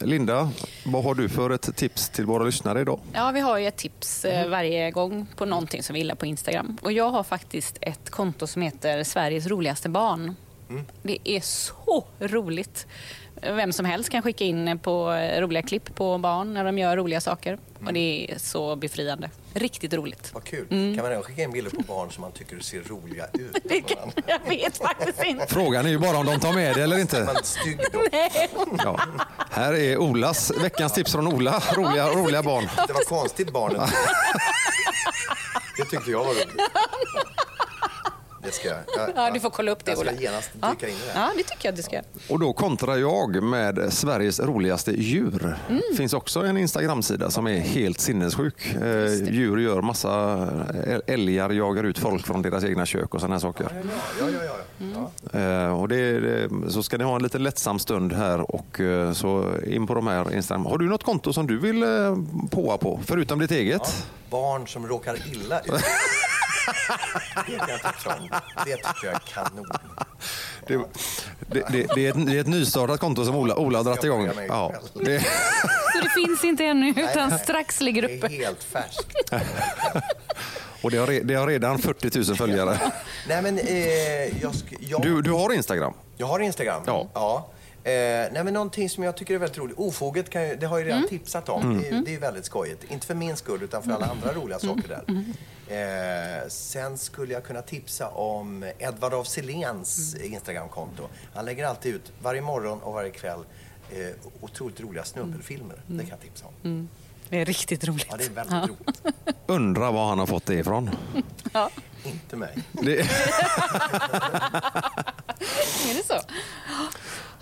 [0.00, 0.50] Linda,
[0.86, 3.00] vad har du för ett tips till våra lyssnare idag?
[3.12, 6.26] Ja, vi har ju ett tips eh, varje gång på någonting som vi gillar på
[6.26, 6.78] Instagram.
[6.82, 10.36] Och jag har faktiskt ett konto som heter Sveriges roligaste barn.
[11.02, 12.86] Det är så roligt.
[13.42, 17.20] Vem som helst kan skicka in på roliga klipp på barn när de gör roliga
[17.20, 17.58] saker.
[17.86, 19.30] Och det är så befriande.
[19.54, 20.30] Riktigt roligt.
[20.34, 20.66] Vad kul.
[20.70, 20.94] Mm.
[20.94, 23.56] Kan man även skicka in bilder på barn som man tycker ser roliga ut?
[23.64, 25.46] Det kan, jag vet faktiskt inte.
[25.48, 27.24] Frågan är ju bara om de tar med det eller inte.
[27.24, 28.00] Man stygg då.
[28.84, 29.00] Ja.
[29.50, 31.62] Här är Olas, veckans tips från Ola.
[31.76, 32.68] Roliga, roliga barn.
[32.86, 33.80] Det var konstigt barnen.
[35.76, 36.48] Det tyckte jag var roligt.
[38.46, 38.76] Det ska jag.
[38.96, 40.20] jag Ja, du får kolla upp det, Jag ska Ola.
[40.20, 40.70] genast Ja.
[40.70, 41.12] dyka in i det.
[41.14, 42.00] Ja, det tycker jag du ska.
[42.28, 45.56] Och då kontrar jag med Sveriges roligaste djur.
[45.68, 45.80] Mm.
[45.96, 48.74] finns också en Instagramsida som är helt sinnessjuk.
[48.74, 50.42] Eh, djur gör massa...
[50.86, 53.68] eh, Älgar jagar ut folk från deras egna kök och sådana här saker.
[54.20, 55.10] Ja, ja, ja.
[55.32, 55.40] ja.
[55.40, 55.70] ja.
[55.72, 59.86] Och det, så ska ni ha en liten lättsam stund här och eh, så in
[59.86, 60.66] på de här Instagram.
[60.66, 61.84] Har du något konto som du vill
[62.50, 64.06] påa på, förutom ditt eget?
[64.30, 65.66] Barn som råkar illa ut.
[67.46, 68.28] Det kan jag tipsa om.
[68.64, 69.66] Det tycker jag är kanon.
[70.66, 70.76] Det,
[71.50, 74.04] det, det, det, är ett, det är ett nystartat konto som Ola, Ola har dragit
[74.04, 74.30] igång.
[74.48, 77.38] Ja, det, Så det finns inte ännu, utan nej.
[77.38, 78.28] strax ligger Det är uppe.
[78.28, 79.12] helt färskt.
[80.82, 82.78] Och det har, det har redan 40 000 följare.
[83.28, 85.94] Nej, men eh, jag, sk- jag, Du, du har Instagram?
[86.16, 86.82] jag har Instagram.
[86.86, 87.08] Ja.
[87.14, 87.48] ja.
[87.84, 87.92] Eh,
[88.32, 89.78] nej, men någonting som jag tycker är väldigt roligt.
[89.78, 91.78] Ofoget kan ju, det har jag ju redan tipsat om.
[91.82, 92.84] Det, är- det är väldigt skojigt.
[92.88, 95.04] Inte för min skull, utan för alla andra roliga saker där.
[95.68, 101.08] Eh, sen skulle jag kunna tipsa om Edvard af Silléns Instagramkonto.
[101.34, 103.40] Han lägger alltid ut, varje morgon och varje kväll,
[103.90, 104.08] eh,
[104.40, 105.76] otroligt roliga snubbelfilmer.
[105.86, 106.88] Det kan jag tipsa om.
[107.28, 108.06] Det är riktigt roligt.
[108.10, 109.02] Ja, det är väldigt roligt.
[109.46, 110.90] Undrar var han har fått det ifrån.
[112.04, 112.58] Inte mig.
[112.72, 113.00] Det,
[115.90, 116.20] Är det så?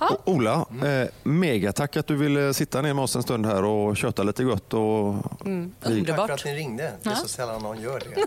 [0.00, 3.96] O- Ola, eh, megatack att du ville sitta ner med oss en stund här och
[3.96, 4.74] köta lite gott.
[4.74, 5.42] Och Tack
[5.80, 6.30] för Underbart.
[6.30, 6.92] att ni ringde.
[7.02, 8.26] Det är så sällan någon gör det.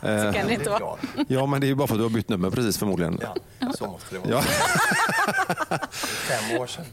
[0.24, 0.96] Så kan det inte blir vara.
[1.28, 3.18] Ja, men det är ju bara för att du har bytt nummer precis förmodligen.
[3.22, 4.30] Ja, så måste det vara.
[4.30, 5.78] Ja.
[5.90, 6.84] Fem år sedan.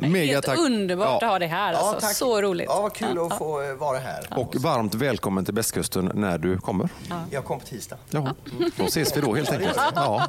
[0.00, 0.58] Helt Megatack.
[0.58, 1.16] underbart Ja.
[1.26, 1.72] att ha dig här.
[1.74, 2.00] Alltså.
[2.00, 2.16] tack.
[2.16, 2.66] så roligt.
[2.68, 4.26] Ja, vad kul att få eh, vara här.
[4.36, 6.88] Och varmt välkommen till Västkusten när du kommer.
[7.30, 7.96] Jag kom på tisdag.
[8.10, 8.34] Ja,
[8.76, 9.78] då ses vi då helt enkelt.
[9.94, 10.28] Ja.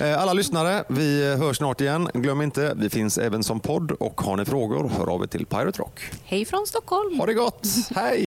[0.00, 2.08] Eh, Alla lyssnare, vi hörs snart igen.
[2.14, 5.46] Glöm inte, vi finns även som podd och har ni frågor, hör av er till
[5.46, 6.10] Pirate Rock.
[6.24, 7.18] Hej från Stockholm.
[7.18, 8.24] Ha det gott, hej!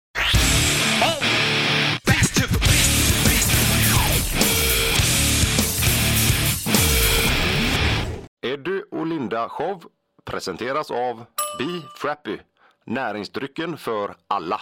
[8.41, 9.84] Eddie och Linda Show
[10.30, 11.26] presenteras av
[11.58, 12.40] Be Frappy,
[12.86, 14.62] näringsdrycken för alla.